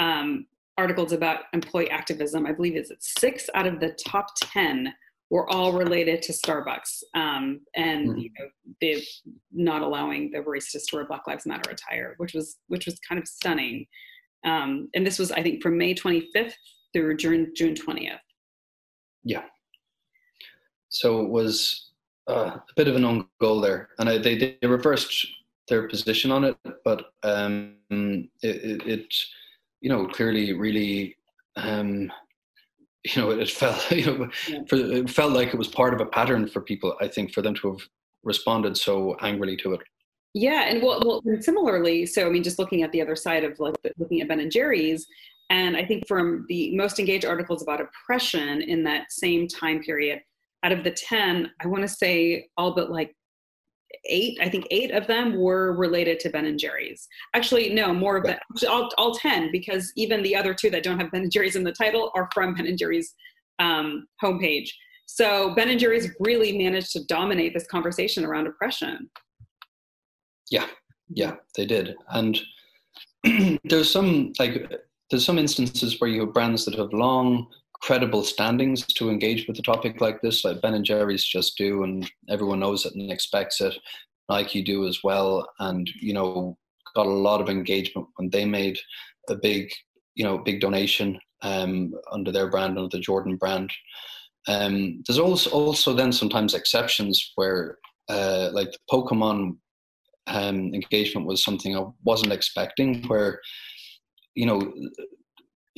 um, 0.00 0.46
articles 0.76 1.12
about 1.12 1.42
employee 1.52 1.90
activism, 1.90 2.44
I 2.44 2.52
believe 2.52 2.76
it's 2.76 3.14
six 3.20 3.48
out 3.54 3.66
of 3.66 3.78
the 3.78 3.96
top 4.06 4.26
10 4.40 4.92
were 5.30 5.48
all 5.50 5.72
related 5.72 6.22
to 6.22 6.32
Starbucks 6.32 7.02
um, 7.14 7.60
and 7.74 8.08
mm-hmm. 8.08 8.18
you 8.18 8.30
know 8.38 8.46
they 8.80 9.02
not 9.52 9.82
allowing 9.82 10.30
the 10.30 10.38
baristas 10.38 10.86
to 10.88 10.96
wear 10.96 11.06
Black 11.06 11.26
Lives 11.26 11.46
Matter 11.46 11.70
attire, 11.70 12.14
which 12.18 12.34
was 12.34 12.56
which 12.68 12.86
was 12.86 12.98
kind 13.06 13.20
of 13.20 13.28
stunning. 13.28 13.86
Um, 14.44 14.88
and 14.94 15.06
this 15.06 15.18
was 15.18 15.30
I 15.32 15.42
think 15.42 15.62
from 15.62 15.76
May 15.76 15.94
25th 15.94 16.52
through 16.92 17.16
June 17.16 17.52
June 17.54 17.74
20th. 17.74 18.18
Yeah. 19.24 19.44
So 20.88 21.20
it 21.20 21.28
was 21.28 21.90
uh, 22.28 22.56
a 22.56 22.74
bit 22.76 22.88
of 22.88 22.96
an 22.96 23.04
own 23.04 23.26
goal 23.40 23.60
there, 23.60 23.90
and 23.98 24.08
I, 24.08 24.18
they 24.18 24.36
they 24.36 24.66
reversed 24.66 25.26
their 25.68 25.86
position 25.88 26.30
on 26.30 26.44
it, 26.44 26.56
but 26.84 27.10
um, 27.22 27.76
it, 27.90 28.30
it, 28.42 28.86
it 28.86 29.14
you 29.80 29.90
know 29.90 30.06
clearly 30.06 30.54
really 30.54 31.16
um, 31.56 32.10
you 33.16 33.22
know, 33.22 33.30
it 33.30 33.50
felt, 33.50 33.90
you 33.92 34.06
know, 34.06 34.28
yeah. 34.48 34.60
for, 34.68 34.76
it 34.76 35.10
felt 35.10 35.32
like 35.32 35.48
it 35.48 35.58
was 35.58 35.68
part 35.68 35.94
of 35.94 36.00
a 36.00 36.06
pattern 36.06 36.48
for 36.48 36.60
people. 36.60 36.94
I 37.00 37.08
think 37.08 37.32
for 37.32 37.42
them 37.42 37.54
to 37.56 37.72
have 37.72 37.80
responded 38.22 38.76
so 38.76 39.16
angrily 39.20 39.56
to 39.58 39.74
it. 39.74 39.80
Yeah, 40.34 40.68
and 40.68 40.82
well, 40.82 41.00
well, 41.04 41.22
similarly, 41.40 42.04
so 42.06 42.26
I 42.26 42.30
mean, 42.30 42.42
just 42.42 42.58
looking 42.58 42.82
at 42.82 42.92
the 42.92 43.00
other 43.00 43.16
side 43.16 43.44
of 43.44 43.58
like 43.58 43.74
looking 43.98 44.20
at 44.20 44.28
Ben 44.28 44.40
and 44.40 44.52
Jerry's, 44.52 45.06
and 45.50 45.76
I 45.76 45.84
think 45.84 46.06
from 46.06 46.44
the 46.48 46.76
most 46.76 46.98
engaged 46.98 47.24
articles 47.24 47.62
about 47.62 47.80
oppression 47.80 48.60
in 48.60 48.84
that 48.84 49.10
same 49.10 49.48
time 49.48 49.80
period, 49.80 50.20
out 50.62 50.72
of 50.72 50.84
the 50.84 50.90
ten, 50.90 51.50
I 51.60 51.66
want 51.66 51.82
to 51.82 51.88
say 51.88 52.48
all 52.58 52.74
but 52.74 52.90
like 52.90 53.14
eight 54.04 54.38
i 54.40 54.48
think 54.48 54.66
eight 54.70 54.90
of 54.90 55.06
them 55.06 55.38
were 55.38 55.74
related 55.74 56.20
to 56.20 56.30
ben 56.30 56.46
and 56.46 56.58
jerry's. 56.58 57.08
Actually 57.34 57.72
no 57.72 57.92
more 57.92 58.16
of 58.16 58.24
that 58.24 58.42
all, 58.68 58.90
all 58.98 59.14
10 59.14 59.50
because 59.52 59.92
even 59.96 60.22
the 60.22 60.36
other 60.36 60.54
two 60.54 60.70
that 60.70 60.82
don't 60.82 60.98
have 60.98 61.10
ben 61.10 61.22
and 61.22 61.32
jerry's 61.32 61.56
in 61.56 61.64
the 61.64 61.72
title 61.72 62.10
are 62.14 62.28
from 62.32 62.54
ben 62.54 62.66
and 62.66 62.78
jerry's 62.78 63.14
um, 63.58 64.06
homepage. 64.22 64.68
So 65.06 65.54
ben 65.54 65.68
and 65.68 65.80
jerry's 65.80 66.10
really 66.20 66.56
managed 66.56 66.92
to 66.92 67.04
dominate 67.06 67.54
this 67.54 67.66
conversation 67.66 68.24
around 68.24 68.46
oppression. 68.46 69.10
Yeah 70.50 70.66
yeah 71.08 71.36
they 71.56 71.66
did. 71.66 71.96
And 72.10 72.38
there's 73.64 73.90
some 73.90 74.32
like 74.38 74.70
there's 75.10 75.24
some 75.24 75.38
instances 75.38 76.00
where 76.00 76.10
you 76.10 76.20
have 76.20 76.34
brands 76.34 76.64
that 76.64 76.74
have 76.74 76.92
long 76.92 77.46
credible 77.80 78.24
standings 78.24 78.84
to 78.86 79.10
engage 79.10 79.46
with 79.46 79.58
a 79.58 79.62
topic 79.62 80.00
like 80.00 80.20
this, 80.20 80.44
like 80.44 80.60
Ben 80.60 80.74
and 80.74 80.84
Jerry's 80.84 81.24
just 81.24 81.56
do, 81.56 81.84
and 81.84 82.10
everyone 82.28 82.60
knows 82.60 82.84
it 82.84 82.94
and 82.94 83.10
expects 83.10 83.60
it. 83.60 83.76
Nike 84.28 84.62
do 84.62 84.86
as 84.86 85.00
well, 85.02 85.48
and 85.60 85.88
you 86.00 86.12
know, 86.12 86.56
got 86.94 87.06
a 87.06 87.10
lot 87.10 87.40
of 87.40 87.48
engagement 87.48 88.08
when 88.16 88.30
they 88.30 88.44
made 88.44 88.78
a 89.30 89.36
big, 89.36 89.70
you 90.14 90.24
know, 90.24 90.38
big 90.38 90.60
donation 90.60 91.18
um, 91.42 91.92
under 92.12 92.32
their 92.32 92.50
brand, 92.50 92.76
under 92.76 92.88
the 92.90 93.00
Jordan 93.00 93.36
brand. 93.36 93.70
Um, 94.46 95.02
there's 95.06 95.18
also 95.18 95.50
also 95.50 95.92
then 95.92 96.12
sometimes 96.12 96.54
exceptions 96.54 97.32
where, 97.36 97.78
uh, 98.08 98.50
like 98.52 98.70
the 98.72 98.78
Pokemon 98.90 99.56
um, 100.26 100.74
engagement 100.74 101.26
was 101.26 101.44
something 101.44 101.76
I 101.76 101.84
wasn't 102.04 102.32
expecting, 102.32 103.04
where 103.04 103.40
you 104.34 104.46
know 104.46 104.60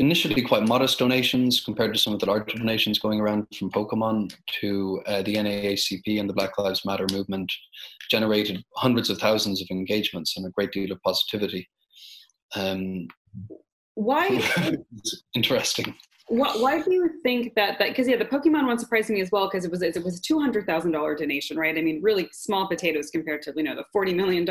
initially 0.01 0.41
quite 0.43 0.67
modest 0.67 0.99
donations 0.99 1.63
compared 1.63 1.93
to 1.93 2.01
some 2.01 2.15
of 2.15 2.21
the 2.21 2.27
larger 2.27 2.57
donations 2.57 2.99
going 2.99 3.21
around 3.21 3.47
from 3.57 3.71
Pokemon 3.71 4.35
to 4.61 5.03
uh, 5.07 5.23
the 5.23 5.35
NAACP 5.35 6.19
and 6.19 6.29
the 6.29 6.33
Black 6.33 6.57
Lives 6.59 6.85
Matter 6.85 7.07
movement 7.13 7.53
generated 8.11 8.65
hundreds 8.77 9.11
of 9.11 9.19
thousands 9.19 9.61
of 9.61 9.69
engagements 9.71 10.37
and 10.37 10.47
a 10.47 10.51
great 10.51 10.73
deal 10.73 10.91
of 10.91 11.01
positivity. 11.03 11.69
Um, 12.57 13.07
why? 13.95 14.43
interesting. 15.35 15.95
Why, 16.29 16.53
why, 16.57 16.81
do 16.81 16.93
you 16.93 17.11
think 17.23 17.55
that 17.57 17.79
that 17.81 17.89
because 17.89 18.07
yeah 18.07 18.17
the 18.17 18.25
pokemon 18.25 18.65
one 18.69 18.79
surprised 18.79 19.11
me 19.11 19.21
as 19.21 19.33
well 19.33 19.49
because 19.49 19.65
it 19.65 19.71
was 19.71 19.83
it 19.83 20.03
was 20.05 20.19
a 20.19 20.23
$200000 20.23 21.19
donation 21.19 21.59
right 21.59 21.77
i 21.77 21.83
mean 21.83 22.01
really 22.01 22.29
small 22.31 22.69
potatoes 22.69 23.11
compared 23.11 23.43
to 23.43 23.53
you 23.57 23.65
know 23.65 23.75
the 23.75 23.85
$40 23.93 24.15
million 24.15 24.47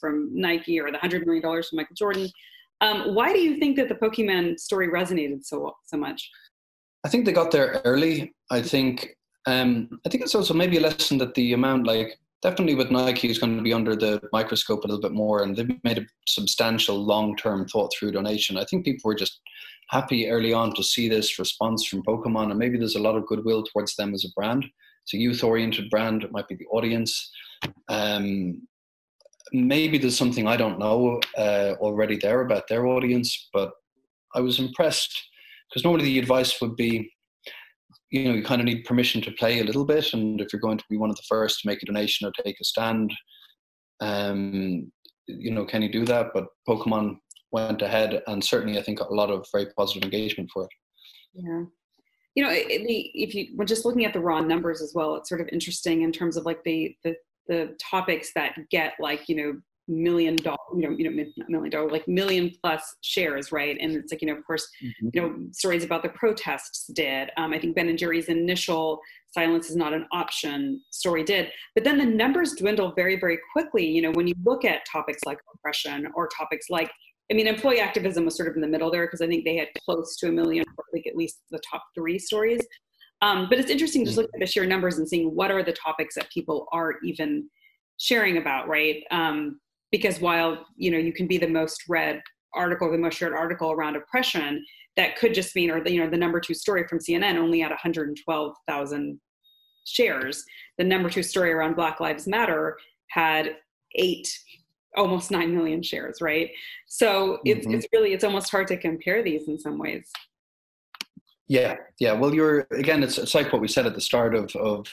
from 0.00 0.30
nike 0.32 0.78
or 0.78 0.92
the 0.92 0.98
$100 0.98 1.26
million 1.26 1.42
from 1.42 1.62
michael 1.72 1.96
jordan 1.96 2.28
um, 2.80 3.14
why 3.14 3.32
do 3.32 3.38
you 3.38 3.58
think 3.58 3.76
that 3.76 3.88
the 3.88 3.94
Pokemon 3.94 4.58
story 4.58 4.88
resonated 4.88 5.44
so 5.44 5.74
so 5.84 5.96
much? 5.96 6.28
I 7.04 7.08
think 7.08 7.24
they 7.24 7.32
got 7.32 7.50
there 7.50 7.80
early. 7.84 8.34
I 8.50 8.62
think 8.62 9.16
um, 9.46 9.88
I 10.04 10.08
think 10.08 10.22
it's 10.22 10.34
also 10.34 10.54
maybe 10.54 10.76
a 10.76 10.80
lesson 10.80 11.18
that 11.18 11.34
the 11.34 11.52
amount, 11.52 11.86
like 11.86 12.18
definitely 12.42 12.74
with 12.74 12.90
Nike, 12.90 13.30
is 13.30 13.38
going 13.38 13.56
to 13.56 13.62
be 13.62 13.72
under 13.72 13.94
the 13.94 14.20
microscope 14.32 14.84
a 14.84 14.88
little 14.88 15.00
bit 15.00 15.12
more, 15.12 15.42
and 15.42 15.56
they've 15.56 15.70
made 15.84 15.98
a 15.98 16.06
substantial 16.26 16.96
long-term 16.96 17.68
thought-through 17.68 18.12
donation. 18.12 18.56
I 18.56 18.64
think 18.64 18.84
people 18.84 19.02
were 19.04 19.14
just 19.14 19.40
happy 19.88 20.28
early 20.28 20.52
on 20.52 20.74
to 20.74 20.82
see 20.82 21.08
this 21.08 21.38
response 21.38 21.86
from 21.86 22.02
Pokemon, 22.02 22.50
and 22.50 22.58
maybe 22.58 22.76
there's 22.76 22.96
a 22.96 23.00
lot 23.00 23.16
of 23.16 23.26
goodwill 23.26 23.62
towards 23.62 23.94
them 23.94 24.12
as 24.14 24.24
a 24.24 24.32
brand. 24.34 24.66
It's 25.04 25.14
a 25.14 25.18
youth-oriented 25.18 25.88
brand. 25.90 26.24
It 26.24 26.32
might 26.32 26.48
be 26.48 26.56
the 26.56 26.66
audience. 26.66 27.30
Um, 27.88 28.66
maybe 29.52 29.98
there's 29.98 30.16
something 30.16 30.46
I 30.46 30.56
don't 30.56 30.78
know 30.78 31.20
uh, 31.36 31.74
already 31.78 32.16
there 32.16 32.40
about 32.40 32.68
their 32.68 32.86
audience, 32.86 33.48
but 33.52 33.72
I 34.34 34.40
was 34.40 34.58
impressed 34.58 35.16
because 35.68 35.84
normally 35.84 36.04
the 36.04 36.18
advice 36.18 36.60
would 36.60 36.76
be, 36.76 37.10
you 38.10 38.24
know, 38.24 38.34
you 38.34 38.44
kind 38.44 38.60
of 38.60 38.66
need 38.66 38.84
permission 38.84 39.20
to 39.22 39.32
play 39.32 39.60
a 39.60 39.64
little 39.64 39.84
bit, 39.84 40.12
and 40.12 40.40
if 40.40 40.52
you're 40.52 40.60
going 40.60 40.78
to 40.78 40.84
be 40.90 40.96
one 40.96 41.10
of 41.10 41.16
the 41.16 41.22
first 41.28 41.60
to 41.60 41.68
make 41.68 41.82
a 41.82 41.86
donation 41.86 42.26
or 42.26 42.32
take 42.44 42.56
a 42.60 42.64
stand, 42.64 43.12
um, 44.00 44.90
you 45.26 45.50
know, 45.50 45.64
can 45.64 45.82
you 45.82 45.90
do 45.90 46.04
that? 46.04 46.28
But 46.32 46.46
Pokemon 46.68 47.16
went 47.52 47.82
ahead, 47.82 48.22
and 48.26 48.44
certainly 48.44 48.78
I 48.78 48.82
think 48.82 49.00
a 49.00 49.12
lot 49.12 49.30
of 49.30 49.46
very 49.52 49.66
positive 49.76 50.04
engagement 50.04 50.50
for 50.52 50.64
it. 50.64 50.70
Yeah. 51.34 51.62
You 52.34 52.44
know, 52.44 52.50
if 52.52 53.34
you 53.34 53.56
were 53.56 53.64
just 53.64 53.86
looking 53.86 54.04
at 54.04 54.12
the 54.12 54.20
raw 54.20 54.40
numbers 54.40 54.82
as 54.82 54.92
well, 54.94 55.16
it's 55.16 55.28
sort 55.28 55.40
of 55.40 55.48
interesting 55.52 56.02
in 56.02 56.12
terms 56.12 56.36
of 56.36 56.44
like 56.44 56.62
the 56.64 56.94
the 57.02 57.16
the 57.48 57.76
topics 57.90 58.32
that 58.34 58.56
get 58.70 58.94
like 59.00 59.28
you 59.28 59.36
know 59.36 59.60
million 59.88 60.34
dollar 60.36 60.56
you 60.74 60.82
know 60.82 60.96
you 60.96 61.08
know 61.08 61.24
million 61.48 61.70
dollar 61.70 61.88
like 61.88 62.06
million 62.08 62.50
plus 62.62 62.82
shares 63.02 63.52
right? 63.52 63.76
And 63.80 63.94
it's 63.96 64.12
like 64.12 64.20
you 64.20 64.28
know 64.28 64.36
of 64.36 64.44
course 64.44 64.68
mm-hmm. 64.82 65.08
you 65.12 65.20
know 65.20 65.36
stories 65.52 65.84
about 65.84 66.02
the 66.02 66.08
protests 66.10 66.86
did. 66.94 67.30
Um, 67.36 67.52
i 67.52 67.58
think 67.58 67.76
ben 67.76 67.88
and 67.88 67.98
jerry's 67.98 68.28
initial 68.28 69.00
silence 69.30 69.70
is 69.70 69.76
not 69.76 69.92
an 69.92 70.06
option 70.12 70.80
story 70.90 71.22
did. 71.22 71.50
But 71.74 71.84
then 71.84 71.98
the 71.98 72.04
numbers 72.04 72.54
dwindle 72.54 72.92
very 72.92 73.18
very 73.18 73.38
quickly 73.52 73.86
you 73.86 74.02
know 74.02 74.10
when 74.12 74.26
you 74.26 74.34
look 74.44 74.64
at 74.64 74.80
topics 74.90 75.20
like 75.24 75.38
oppression 75.54 76.08
or 76.14 76.28
topics 76.36 76.66
like 76.70 76.90
i 77.30 77.34
mean 77.34 77.46
employee 77.46 77.80
activism 77.80 78.24
was 78.24 78.36
sort 78.36 78.48
of 78.48 78.56
in 78.56 78.60
the 78.60 78.68
middle 78.68 78.90
there 78.90 79.06
because 79.06 79.20
i 79.20 79.26
think 79.26 79.44
they 79.44 79.56
had 79.56 79.68
close 79.84 80.16
to 80.16 80.28
a 80.28 80.32
million 80.32 80.64
like 80.92 81.06
at 81.06 81.16
least 81.16 81.40
the 81.50 81.60
top 81.70 81.82
three 81.94 82.18
stories 82.18 82.60
Um, 83.22 83.48
but 83.48 83.58
it's 83.58 83.70
interesting 83.70 84.04
just 84.04 84.16
looking 84.16 84.30
at 84.34 84.40
the 84.40 84.46
sheer 84.46 84.66
numbers 84.66 84.98
and 84.98 85.08
seeing 85.08 85.34
what 85.34 85.50
are 85.50 85.62
the 85.62 85.72
topics 85.72 86.14
that 86.16 86.30
people 86.30 86.66
are 86.72 86.94
even 87.02 87.48
sharing 87.98 88.36
about, 88.36 88.68
right? 88.68 89.02
Um, 89.10 89.60
because 89.90 90.20
while 90.20 90.66
you 90.76 90.90
know 90.90 90.98
you 90.98 91.12
can 91.12 91.26
be 91.26 91.38
the 91.38 91.48
most 91.48 91.84
read 91.88 92.20
article, 92.54 92.90
the 92.90 92.98
most 92.98 93.18
shared 93.18 93.32
article 93.32 93.70
around 93.70 93.96
oppression, 93.96 94.64
that 94.96 95.16
could 95.16 95.34
just 95.34 95.54
mean, 95.54 95.70
or 95.70 95.82
the, 95.82 95.92
you 95.92 96.02
know, 96.02 96.10
the 96.10 96.16
number 96.16 96.40
two 96.40 96.54
story 96.54 96.86
from 96.88 96.98
CNN 96.98 97.36
only 97.36 97.60
had 97.60 97.70
112,000 97.70 99.20
shares. 99.84 100.44
The 100.78 100.84
number 100.84 101.10
two 101.10 101.22
story 101.22 101.52
around 101.52 101.76
Black 101.76 102.00
Lives 102.00 102.26
Matter 102.26 102.76
had 103.10 103.56
eight, 103.94 104.28
almost 104.96 105.30
nine 105.30 105.54
million 105.54 105.82
shares, 105.82 106.20
right? 106.20 106.50
So 106.86 107.38
it's, 107.44 107.66
mm-hmm. 107.66 107.76
it's 107.76 107.86
really, 107.92 108.14
it's 108.14 108.24
almost 108.24 108.50
hard 108.50 108.68
to 108.68 108.76
compare 108.76 109.22
these 109.22 109.48
in 109.48 109.58
some 109.58 109.78
ways. 109.78 110.10
Yeah, 111.48 111.76
yeah. 112.00 112.12
Well, 112.12 112.34
you're 112.34 112.66
again. 112.72 113.02
It's, 113.02 113.18
it's 113.18 113.34
like 113.34 113.52
what 113.52 113.62
we 113.62 113.68
said 113.68 113.86
at 113.86 113.94
the 113.94 114.00
start 114.00 114.34
of 114.34 114.54
of 114.56 114.86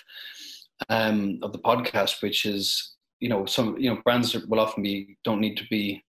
um, 0.90 1.40
of 1.42 1.52
the 1.52 1.60
podcast, 1.60 2.22
which 2.22 2.46
is 2.46 2.96
you 3.20 3.30
know 3.30 3.46
some 3.46 3.78
you 3.78 3.90
know 3.90 4.02
brands 4.04 4.36
will 4.36 4.60
often 4.60 4.84
be 4.84 5.18
don't 5.24 5.40
need 5.40 5.58
to 5.58 5.66
be 5.70 6.04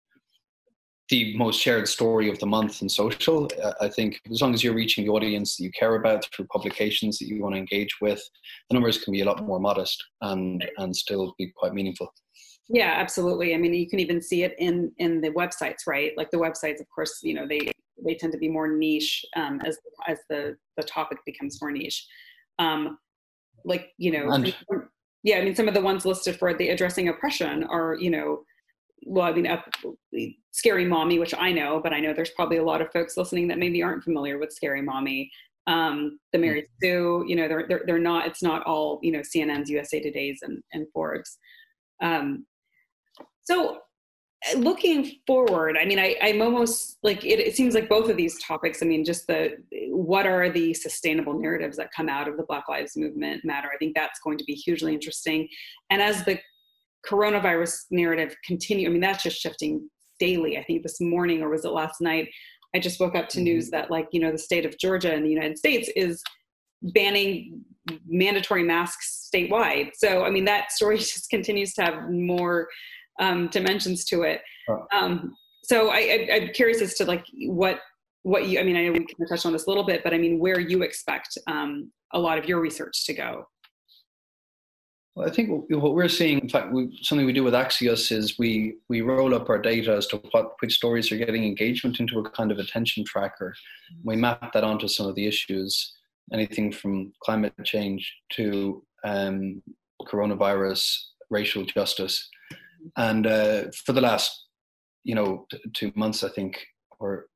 the 1.09 1.35
most 1.37 1.61
shared 1.61 1.87
story 1.87 2.29
of 2.29 2.39
the 2.39 2.45
month 2.45 2.81
in 2.81 2.89
social. 2.89 3.49
Uh, 3.61 3.73
I 3.81 3.89
think 3.89 4.19
as 4.31 4.41
long 4.41 4.53
as 4.53 4.63
you're 4.63 4.73
reaching 4.73 5.05
the 5.05 5.11
audience 5.11 5.57
that 5.57 5.63
you 5.63 5.71
care 5.71 5.95
about 5.95 6.25
through 6.33 6.47
publications 6.47 7.19
that 7.19 7.27
you 7.27 7.41
want 7.41 7.55
to 7.55 7.59
engage 7.59 7.95
with, 8.01 8.21
the 8.69 8.73
numbers 8.73 8.97
can 8.97 9.11
be 9.13 9.21
a 9.21 9.25
lot 9.25 9.45
more 9.45 9.59
modest 9.59 10.03
and 10.21 10.65
and 10.77 10.95
still 10.95 11.33
be 11.37 11.53
quite 11.55 11.73
meaningful. 11.73 12.13
Yeah, 12.69 12.93
absolutely. 12.95 13.53
I 13.53 13.57
mean, 13.57 13.73
you 13.73 13.89
can 13.89 13.99
even 13.99 14.21
see 14.21 14.43
it 14.43 14.55
in 14.57 14.91
in 14.97 15.21
the 15.21 15.31
websites, 15.31 15.87
right? 15.87 16.11
Like 16.17 16.31
the 16.31 16.37
websites, 16.37 16.81
of 16.81 16.87
course, 16.93 17.19
you 17.21 17.33
know 17.33 17.47
they 17.47 17.71
they 18.05 18.15
tend 18.15 18.31
to 18.33 18.39
be 18.39 18.49
more 18.49 18.67
niche 18.67 19.25
um, 19.35 19.61
as 19.65 19.77
as 20.07 20.19
the 20.29 20.55
the 20.77 20.83
topic 20.83 21.19
becomes 21.25 21.61
more 21.61 21.71
niche. 21.71 22.05
Um, 22.59 22.97
like 23.65 23.91
you 23.97 24.11
know, 24.11 24.43
yeah, 25.23 25.37
I 25.37 25.43
mean, 25.43 25.55
some 25.55 25.67
of 25.67 25.73
the 25.73 25.81
ones 25.81 26.05
listed 26.05 26.37
for 26.37 26.53
the 26.53 26.69
addressing 26.69 27.09
oppression 27.09 27.63
are 27.65 27.95
you 27.99 28.09
know 28.09 28.43
well, 29.05 29.25
I 29.25 29.33
mean, 29.33 29.47
uh, 29.47 29.61
Scary 30.51 30.85
Mommy, 30.85 31.19
which 31.19 31.33
I 31.37 31.51
know, 31.51 31.79
but 31.81 31.93
I 31.93 31.99
know 31.99 32.13
there's 32.13 32.29
probably 32.31 32.57
a 32.57 32.63
lot 32.63 32.81
of 32.81 32.91
folks 32.91 33.17
listening 33.17 33.47
that 33.49 33.59
maybe 33.59 33.83
aren't 33.83 34.03
familiar 34.03 34.37
with 34.37 34.53
Scary 34.53 34.81
Mommy. 34.81 35.31
Um, 35.67 36.19
the 36.31 36.39
Mary 36.39 36.63
mm. 36.63 36.65
Sue, 36.81 37.25
you 37.27 37.35
know, 37.35 37.47
they're, 37.47 37.65
they're, 37.67 37.83
they're 37.85 37.99
not, 37.99 38.27
it's 38.27 38.43
not 38.43 38.63
all, 38.63 38.99
you 39.01 39.11
know, 39.11 39.19
CNN's, 39.19 39.69
USA 39.69 39.99
Today's 39.99 40.39
and, 40.41 40.61
and 40.73 40.87
Forbes. 40.93 41.37
Um, 42.01 42.45
so 43.43 43.79
looking 44.55 45.19
forward, 45.25 45.77
I 45.77 45.85
mean, 45.85 45.99
I, 45.99 46.15
I'm 46.21 46.41
almost 46.41 46.97
like, 47.03 47.23
it, 47.23 47.39
it 47.39 47.55
seems 47.55 47.75
like 47.75 47.87
both 47.87 48.09
of 48.09 48.17
these 48.17 48.41
topics, 48.41 48.83
I 48.83 48.85
mean, 48.85 49.05
just 49.05 49.27
the, 49.27 49.57
what 49.89 50.25
are 50.25 50.49
the 50.49 50.73
sustainable 50.73 51.39
narratives 51.39 51.77
that 51.77 51.91
come 51.95 52.09
out 52.09 52.27
of 52.27 52.37
the 52.37 52.43
Black 52.43 52.67
Lives 52.67 52.97
Movement 52.97 53.45
matter? 53.45 53.69
I 53.73 53.77
think 53.77 53.95
that's 53.95 54.19
going 54.19 54.37
to 54.37 54.43
be 54.45 54.53
hugely 54.53 54.93
interesting. 54.93 55.47
And 55.89 56.01
as 56.01 56.25
the 56.25 56.39
coronavirus 57.05 57.85
narrative 57.91 58.35
continue. 58.45 58.87
I 58.87 58.91
mean, 58.91 59.01
that's 59.01 59.23
just 59.23 59.39
shifting 59.39 59.89
daily. 60.19 60.57
I 60.57 60.63
think 60.63 60.83
this 60.83 61.01
morning, 61.01 61.41
or 61.41 61.49
was 61.49 61.65
it 61.65 61.69
last 61.69 62.01
night? 62.01 62.29
I 62.75 62.79
just 62.79 62.99
woke 62.99 63.15
up 63.15 63.29
to 63.29 63.37
mm-hmm. 63.37 63.45
news 63.45 63.69
that, 63.71 63.91
like, 63.91 64.07
you 64.11 64.19
know, 64.19 64.31
the 64.31 64.37
state 64.37 64.65
of 64.65 64.77
Georgia 64.77 65.13
in 65.13 65.23
the 65.23 65.29
United 65.29 65.57
States 65.57 65.89
is 65.95 66.23
banning 66.81 67.61
mandatory 68.07 68.63
masks 68.63 69.29
statewide. 69.33 69.91
So, 69.95 70.23
I 70.23 70.29
mean, 70.29 70.45
that 70.45 70.71
story 70.71 70.97
just 70.99 71.29
continues 71.29 71.73
to 71.73 71.83
have 71.83 72.09
more 72.09 72.67
um, 73.19 73.47
dimensions 73.47 74.05
to 74.05 74.23
it. 74.23 74.41
Um, 74.93 75.35
so, 75.63 75.89
I, 75.89 75.99
am 75.99 76.53
curious 76.53 76.81
as 76.81 76.95
to 76.95 77.05
like 77.05 77.25
what 77.47 77.79
what 78.23 78.47
you. 78.47 78.59
I 78.59 78.63
mean, 78.63 78.75
I 78.75 78.85
know 78.85 78.91
we 78.93 79.05
can 79.05 79.27
touch 79.27 79.45
on 79.45 79.53
this 79.53 79.65
a 79.65 79.69
little 79.69 79.83
bit, 79.83 80.03
but 80.03 80.13
I 80.13 80.17
mean, 80.17 80.39
where 80.39 80.59
you 80.59 80.83
expect 80.83 81.37
um, 81.47 81.91
a 82.13 82.19
lot 82.19 82.37
of 82.37 82.45
your 82.45 82.59
research 82.59 83.05
to 83.05 83.13
go. 83.13 83.45
Well, 85.15 85.27
I 85.27 85.31
think 85.31 85.49
what 85.69 85.93
we're 85.93 86.09
seeing, 86.09 86.39
in 86.39 86.49
fact, 86.49 86.73
we, 86.73 86.97
something 87.03 87.27
we 87.27 87.33
do 87.33 87.43
with 87.43 87.53
Axios 87.53 88.11
is 88.11 88.39
we 88.39 88.77
we 88.89 89.01
roll 89.01 89.35
up 89.35 89.47
our 89.47 89.59
data 89.59 89.93
as 89.93 90.07
to 90.07 90.17
what 90.31 90.53
which 90.59 90.73
stories 90.73 91.11
are 91.11 91.17
getting 91.17 91.43
engagement 91.43 91.99
into 91.99 92.19
a 92.19 92.29
kind 92.31 92.51
of 92.51 92.57
attention 92.57 93.05
tracker. 93.05 93.53
We 94.03 94.15
map 94.15 94.53
that 94.53 94.63
onto 94.63 94.87
some 94.87 95.05
of 95.05 95.13
the 95.13 95.27
issues, 95.27 95.93
anything 96.33 96.71
from 96.71 97.13
climate 97.21 97.53
change 97.63 98.11
to 98.33 98.83
um, 99.03 99.61
coronavirus, 100.07 100.97
racial 101.29 101.63
justice, 101.63 102.27
and 102.97 103.27
uh, 103.27 103.63
for 103.85 103.93
the 103.93 104.01
last, 104.01 104.47
you 105.03 105.15
know, 105.15 105.45
two 105.73 105.91
months, 105.95 106.23
I 106.23 106.29
think, 106.29 106.65
or 106.99 107.27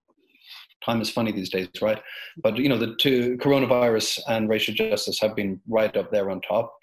time 0.85 1.01
is 1.01 1.09
funny 1.09 1.31
these 1.31 1.49
days, 1.49 1.67
right? 1.81 2.01
But 2.41 2.57
you 2.57 2.69
know, 2.69 2.77
the 2.77 2.95
two 2.95 3.37
coronavirus 3.37 4.21
and 4.27 4.49
racial 4.49 4.73
justice 4.73 5.19
have 5.19 5.35
been 5.35 5.59
right 5.67 5.95
up 5.95 6.11
there 6.11 6.29
on 6.29 6.41
top 6.41 6.73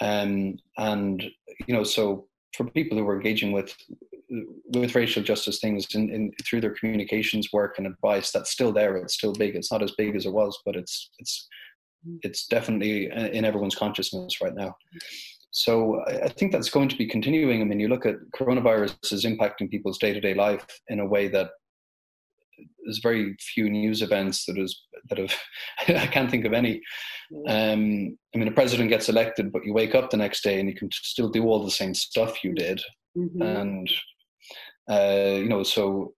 um, 0.00 0.58
and 0.76 1.22
you 1.66 1.74
know, 1.74 1.84
so 1.84 2.26
for 2.56 2.64
people 2.70 2.98
who 2.98 3.08
are 3.08 3.16
engaging 3.16 3.52
with 3.52 3.74
with 4.74 4.94
racial 4.94 5.22
justice 5.22 5.58
things 5.58 5.86
in, 5.94 6.10
in, 6.10 6.30
through 6.44 6.60
their 6.60 6.74
communications 6.74 7.48
work 7.50 7.78
and 7.78 7.86
advice, 7.86 8.30
that's 8.30 8.50
still 8.50 8.72
there. 8.72 8.96
It's 8.98 9.14
still 9.14 9.32
big. 9.32 9.56
It's 9.56 9.72
not 9.72 9.82
as 9.82 9.92
big 9.92 10.14
as 10.16 10.26
it 10.26 10.32
was, 10.32 10.58
but 10.64 10.76
it's 10.76 11.10
it's 11.18 11.48
it's 12.22 12.46
definitely 12.46 13.06
in 13.06 13.44
everyone's 13.44 13.74
consciousness 13.74 14.40
right 14.40 14.54
now. 14.54 14.76
So 15.50 16.02
I 16.06 16.28
think 16.28 16.52
that's 16.52 16.70
going 16.70 16.88
to 16.90 16.96
be 16.96 17.06
continuing. 17.06 17.60
I 17.60 17.64
mean, 17.64 17.80
you 17.80 17.88
look 17.88 18.06
at 18.06 18.16
coronavirus 18.38 19.12
is 19.12 19.24
impacting 19.24 19.70
people's 19.70 19.98
day 19.98 20.12
to 20.12 20.20
day 20.20 20.34
life 20.34 20.64
in 20.88 21.00
a 21.00 21.06
way 21.06 21.28
that 21.28 21.50
there's 22.84 23.00
very 23.02 23.36
few 23.40 23.70
news 23.70 24.02
events 24.02 24.44
that 24.46 24.58
is 24.58 24.82
that 25.08 25.18
have 25.18 25.34
I 25.88 26.06
can't 26.06 26.30
think 26.30 26.44
of 26.44 26.52
any. 26.52 26.82
Um, 27.46 28.16
I 28.34 28.38
mean, 28.38 28.48
a 28.48 28.52
president 28.52 28.90
gets 28.90 29.08
elected, 29.08 29.52
but 29.52 29.64
you 29.64 29.72
wake 29.72 29.94
up 29.94 30.10
the 30.10 30.16
next 30.16 30.42
day 30.42 30.58
and 30.58 30.68
you 30.68 30.74
can 30.74 30.90
still 30.92 31.28
do 31.28 31.44
all 31.44 31.64
the 31.64 31.70
same 31.70 31.94
stuff 31.94 32.42
you 32.42 32.54
did, 32.54 32.82
mm-hmm. 33.16 33.42
and 33.42 33.90
uh, 34.90 35.36
you 35.36 35.48
know, 35.48 35.62
so 35.62 36.14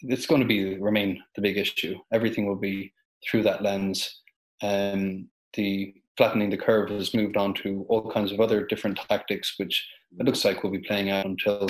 it's 0.00 0.26
going 0.26 0.40
to 0.40 0.46
be 0.46 0.78
remain 0.78 1.22
the 1.36 1.42
big 1.42 1.56
issue. 1.56 1.96
Everything 2.12 2.46
will 2.46 2.56
be 2.56 2.92
through 3.28 3.42
that 3.44 3.62
lens. 3.62 4.22
Um, 4.62 5.28
the 5.54 5.94
flattening 6.16 6.50
the 6.50 6.56
curve 6.56 6.90
has 6.90 7.14
moved 7.14 7.36
on 7.36 7.54
to 7.54 7.84
all 7.88 8.10
kinds 8.10 8.32
of 8.32 8.40
other 8.40 8.66
different 8.66 8.98
tactics, 9.08 9.54
which 9.56 9.86
it 10.18 10.26
looks 10.26 10.44
like 10.44 10.62
will 10.62 10.70
be 10.70 10.78
playing 10.78 11.10
out 11.10 11.26
until 11.26 11.68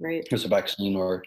right. 0.00 0.26
there's 0.30 0.44
a 0.44 0.48
vaccine 0.48 0.96
or 0.96 1.22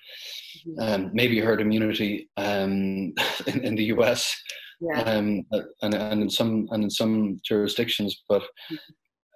mm-hmm. 0.67 0.82
um, 0.82 1.12
maybe 1.13 1.39
herd 1.39 1.62
immunity 1.62 2.30
um, 2.38 3.13
in, 3.47 3.63
in, 3.63 3.75
the 3.75 3.86
US 3.86 4.36
yeah. 4.82 5.01
um, 5.01 5.43
and, 5.82 5.93
and 5.93 6.21
in 6.23 6.30
some 6.30 6.67
and 6.71 6.84
in 6.84 6.89
some 6.89 7.39
jurisdictions. 7.45 8.23
But 8.27 8.41
mm-hmm. 8.41 8.77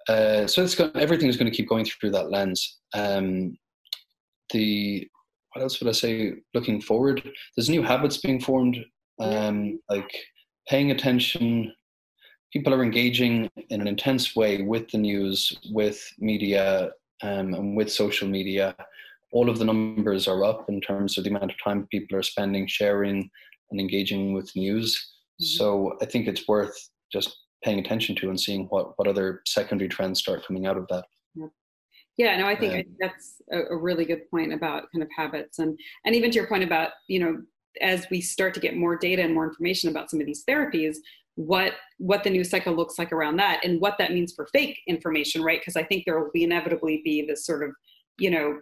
uh, 0.08 0.46
so 0.46 0.62
it's 0.62 0.74
going, 0.74 0.94
everything 0.94 1.28
is 1.28 1.36
going 1.36 1.50
to 1.50 1.56
keep 1.56 1.68
going 1.68 1.84
through 1.84 2.10
that 2.10 2.30
lens. 2.30 2.80
Um, 2.94 3.56
the 4.52 5.08
what 5.54 5.62
else 5.62 5.80
would 5.80 5.88
I 5.88 5.92
say? 5.92 6.34
Looking 6.54 6.80
forward, 6.80 7.22
there's 7.56 7.68
new 7.68 7.82
habits 7.82 8.18
being 8.18 8.40
formed, 8.40 8.78
um, 9.20 9.78
like 9.88 10.10
paying 10.68 10.90
attention. 10.90 11.72
People 12.52 12.74
are 12.74 12.82
engaging 12.82 13.50
in 13.70 13.80
an 13.80 13.88
intense 13.88 14.36
way 14.36 14.62
with 14.62 14.90
the 14.90 14.98
news, 14.98 15.56
with 15.70 16.06
media, 16.18 16.90
um, 17.22 17.54
and 17.54 17.76
with 17.76 17.90
social 17.90 18.28
media 18.28 18.74
all 19.32 19.48
of 19.48 19.58
the 19.58 19.64
numbers 19.64 20.28
are 20.28 20.44
up 20.44 20.68
in 20.68 20.80
terms 20.80 21.18
of 21.18 21.24
the 21.24 21.30
amount 21.30 21.50
of 21.50 21.56
time 21.62 21.88
people 21.90 22.16
are 22.16 22.22
spending 22.22 22.66
sharing 22.66 23.28
and 23.70 23.80
engaging 23.80 24.34
with 24.34 24.54
news. 24.54 24.94
Mm-hmm. 25.40 25.44
So 25.44 25.96
I 26.00 26.04
think 26.04 26.28
it's 26.28 26.46
worth 26.46 26.76
just 27.10 27.36
paying 27.64 27.78
attention 27.78 28.14
to 28.16 28.28
and 28.28 28.38
seeing 28.38 28.66
what, 28.66 28.98
what 28.98 29.08
other 29.08 29.40
secondary 29.46 29.88
trends 29.88 30.20
start 30.20 30.46
coming 30.46 30.66
out 30.66 30.76
of 30.76 30.86
that. 30.88 31.04
Yeah. 31.34 31.46
Yeah, 32.18 32.36
no, 32.36 32.46
I 32.46 32.54
think, 32.54 32.74
um, 32.74 32.96
that's 33.00 33.40
a, 33.50 33.74
a, 33.74 33.76
really 33.76 34.04
good 34.04 34.30
point 34.30 34.52
about 34.52 34.84
kind 34.92 35.02
of 35.02 35.08
habits 35.16 35.58
and 35.58 35.78
and 36.04 36.14
even 36.14 36.30
to 36.30 36.34
your 36.34 36.46
point 36.46 36.62
about 36.62 36.90
you 37.08 37.18
know 37.18 37.40
as 37.80 38.06
we 38.10 38.20
start 38.20 38.52
to 38.52 38.60
get 38.60 38.76
more 38.76 38.96
data 38.96 39.22
and 39.22 39.32
more 39.32 39.48
information 39.48 39.88
about 39.88 40.10
some 40.10 40.20
of 40.20 40.26
these 40.26 40.44
therapies, 40.44 40.96
what 41.36 41.74
what 41.98 42.24
the 42.24 42.30
news 42.30 42.50
cycle 42.50 42.74
looks 42.74 42.98
like 42.98 43.12
around 43.12 43.36
that 43.36 43.64
and 43.64 43.80
what 43.80 43.96
that 43.98 44.12
means 44.12 44.32
for 44.32 44.46
fake 44.52 44.78
information, 44.86 45.42
right? 45.42 45.60
Because 45.60 45.76
I 45.76 45.82
think 45.82 46.04
there 46.04 46.18
will 46.20 46.30
be 46.32 46.44
inevitably 46.44 47.00
be 47.04 47.24
this 47.26 47.46
sort 47.46 47.62
of 47.62 47.70
you 48.18 48.30
know 48.30 48.58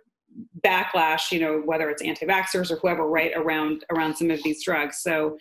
backlash, 0.65 1.33
you 1.33 1.41
know, 1.41 1.61
whether 1.65 1.91
it's 1.91 2.03
anti-vaxxers 2.03 2.71
or 2.71 2.77
whoever, 2.77 3.07
right, 3.09 3.33
around 3.35 3.85
around 3.91 4.17
some 4.17 4.31
of 4.31 4.43
these 4.43 4.65
drugs. 4.65 4.99
So 5.03 5.37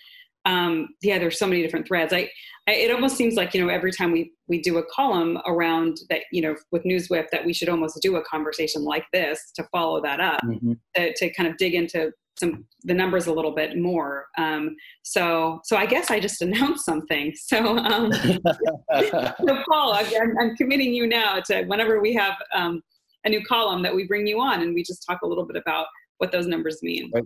um, 0.46 0.90
yeah, 1.02 1.20
there's 1.20 1.38
so 1.38 1.46
many 1.46 1.62
different 1.62 1.88
threads. 1.88 2.14
I, 2.14 2.30
I, 2.68 2.74
it 2.74 2.92
almost 2.92 3.18
seems 3.18 3.36
like 3.36 3.54
you 3.54 3.64
know 3.64 3.70
every 3.70 3.92
time 3.92 4.12
we 4.12 4.32
we 4.48 4.62
do 4.62 4.78
a 4.78 4.84
column 4.86 5.38
around 5.46 5.98
that, 6.10 6.22
you 6.32 6.42
know, 6.42 6.56
with 6.72 6.84
NewsWhip, 6.84 7.28
that 7.32 7.46
we 7.46 7.54
should 7.54 7.70
almost 7.70 8.00
do 8.02 8.16
a 8.16 8.24
conversation 8.24 8.84
like 8.84 9.06
this 9.14 9.52
to 9.56 9.64
follow 9.72 10.02
that 10.02 10.20
up, 10.20 10.42
mm-hmm. 10.44 10.74
to, 10.96 11.14
to 11.14 11.34
kind 11.34 11.50
of 11.50 11.58
dig 11.58 11.76
into 11.76 12.12
some 12.40 12.66
the 12.84 12.94
numbers 12.94 13.28
a 13.28 13.34
little 13.34 13.52
bit 13.52 13.78
more. 13.78 14.28
Um, 14.38 14.76
so 15.04 15.60
so 15.64 15.78
I 15.78 15.86
guess 15.86 16.10
I 16.12 16.20
just 16.20 16.42
announced 16.48 16.86
something. 16.86 17.34
So 17.36 17.78
um, 17.78 18.12
so 18.14 19.64
Paul, 19.70 19.94
I'm, 19.94 20.38
I'm 20.40 20.56
committing 20.56 20.94
you 20.94 21.08
now 21.08 21.40
to 21.48 21.64
whenever 21.66 22.02
we 22.02 22.14
have 22.14 22.36
um, 22.54 22.82
a 23.26 23.30
new 23.30 23.44
column 23.46 23.84
that 23.84 23.94
we 23.94 24.08
bring 24.08 24.26
you 24.28 24.40
on 24.40 24.62
and 24.62 24.74
we 24.74 24.84
just 24.84 25.06
talk 25.06 25.22
a 25.24 25.28
little 25.28 25.46
bit 25.46 25.58
about 25.58 25.88
what 26.18 26.32
those 26.32 26.48
numbers 26.48 26.80
mean. 26.82 27.12
Right. 27.14 27.24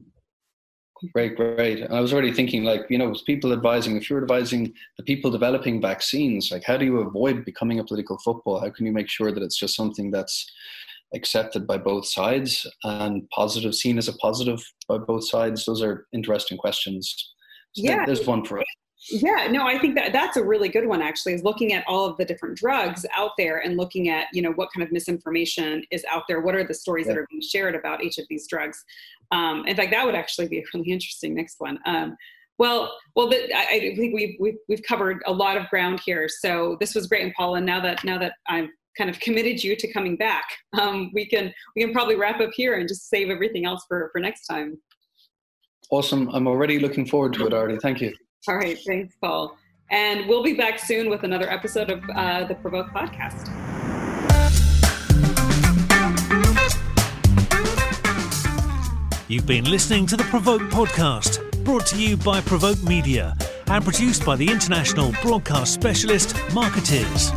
Great, 1.11 1.35
great. 1.35 1.81
And 1.81 1.93
I 1.93 1.99
was 1.99 2.13
already 2.13 2.31
thinking, 2.31 2.63
like, 2.63 2.85
you 2.89 2.97
know, 2.97 3.09
with 3.09 3.25
people 3.25 3.51
advising, 3.51 3.97
if 3.97 4.09
you're 4.09 4.21
advising 4.21 4.73
the 4.97 5.03
people 5.03 5.31
developing 5.31 5.81
vaccines, 5.81 6.49
like, 6.49 6.63
how 6.63 6.77
do 6.77 6.85
you 6.85 6.99
avoid 6.99 7.43
becoming 7.43 7.79
a 7.79 7.83
political 7.83 8.17
football? 8.19 8.61
How 8.61 8.69
can 8.69 8.85
you 8.85 8.93
make 8.93 9.09
sure 9.09 9.31
that 9.31 9.43
it's 9.43 9.57
just 9.57 9.75
something 9.75 10.11
that's 10.11 10.49
accepted 11.13 11.67
by 11.67 11.77
both 11.77 12.05
sides 12.07 12.67
and 12.83 13.29
positive, 13.29 13.75
seen 13.75 13.97
as 13.97 14.07
a 14.07 14.13
positive 14.13 14.63
by 14.87 14.97
both 14.97 15.27
sides? 15.27 15.65
Those 15.65 15.81
are 15.81 16.05
interesting 16.13 16.57
questions. 16.57 17.33
So 17.73 17.83
yeah. 17.83 18.05
There's 18.05 18.25
one 18.25 18.45
for 18.45 18.59
us. 18.59 18.65
Yeah, 19.09 19.47
no, 19.51 19.67
I 19.67 19.77
think 19.79 19.95
that 19.95 20.13
that's 20.13 20.37
a 20.37 20.43
really 20.43 20.69
good 20.69 20.87
one 20.87 21.01
actually 21.01 21.33
is 21.33 21.43
looking 21.43 21.73
at 21.73 21.83
all 21.87 22.05
of 22.05 22.15
the 22.17 22.23
different 22.23 22.57
drugs 22.57 23.05
out 23.15 23.31
there 23.37 23.59
and 23.59 23.75
looking 23.75 24.09
at, 24.09 24.27
you 24.31 24.41
know, 24.41 24.51
what 24.53 24.69
kind 24.73 24.85
of 24.85 24.93
misinformation 24.93 25.83
is 25.91 26.05
out 26.09 26.23
there. 26.27 26.39
What 26.39 26.55
are 26.55 26.63
the 26.63 26.73
stories 26.73 27.05
yeah. 27.05 27.13
that 27.13 27.19
are 27.19 27.27
being 27.29 27.41
shared 27.41 27.75
about 27.75 28.01
each 28.01 28.17
of 28.17 28.25
these 28.29 28.47
drugs? 28.47 28.81
Um, 29.31 29.65
in 29.67 29.75
fact, 29.75 29.91
that 29.91 30.05
would 30.05 30.15
actually 30.15 30.47
be 30.47 30.59
a 30.59 30.63
really 30.73 30.91
interesting 30.91 31.35
next 31.35 31.55
one. 31.59 31.79
Um, 31.85 32.15
well, 32.59 32.95
well, 33.15 33.27
the, 33.29 33.53
I, 33.53 33.65
I, 33.71 33.95
think 33.95 34.13
we've, 34.15 34.37
we've, 34.39 34.57
we've 34.69 34.83
covered 34.87 35.21
a 35.25 35.33
lot 35.33 35.57
of 35.57 35.67
ground 35.69 35.99
here. 36.05 36.29
So 36.29 36.77
this 36.79 36.95
was 36.95 37.07
great. 37.07 37.23
And 37.23 37.33
Paul, 37.33 37.55
and 37.55 37.65
now 37.65 37.81
that, 37.81 38.03
now 38.05 38.17
that 38.19 38.33
I've 38.47 38.69
kind 38.97 39.09
of 39.09 39.19
committed 39.19 39.63
you 39.63 39.75
to 39.75 39.91
coming 39.91 40.15
back, 40.15 40.45
um, 40.79 41.11
we 41.13 41.25
can, 41.25 41.53
we 41.75 41.83
can 41.83 41.93
probably 41.93 42.15
wrap 42.15 42.39
up 42.39 42.51
here 42.53 42.75
and 42.75 42.87
just 42.87 43.09
save 43.09 43.29
everything 43.29 43.65
else 43.65 43.83
for, 43.87 44.09
for 44.11 44.19
next 44.19 44.45
time. 44.45 44.77
Awesome. 45.89 46.29
I'm 46.29 46.47
already 46.47 46.79
looking 46.79 47.05
forward 47.05 47.33
to 47.33 47.47
it, 47.47 47.53
Aarti. 47.53 47.79
Thank 47.81 48.01
you. 48.01 48.13
All 48.47 48.55
right. 48.55 48.77
Thanks, 48.85 49.15
Paul. 49.21 49.57
And 49.91 50.27
we'll 50.27 50.43
be 50.43 50.53
back 50.53 50.79
soon 50.79 51.09
with 51.09 51.23
another 51.23 51.49
episode 51.49 51.91
of 51.91 52.03
uh, 52.15 52.45
the 52.45 52.55
Provoke 52.55 52.87
podcast. 52.87 53.49
You've 59.27 59.47
been 59.47 59.65
listening 59.65 60.05
to 60.07 60.17
the 60.17 60.23
Provoke 60.25 60.61
podcast, 60.63 61.63
brought 61.63 61.87
to 61.87 62.01
you 62.01 62.17
by 62.17 62.41
Provoke 62.41 62.81
Media 62.83 63.35
and 63.67 63.83
produced 63.83 64.25
by 64.25 64.35
the 64.35 64.49
international 64.49 65.13
broadcast 65.21 65.73
specialist 65.73 66.35
Markettiers. 66.53 67.31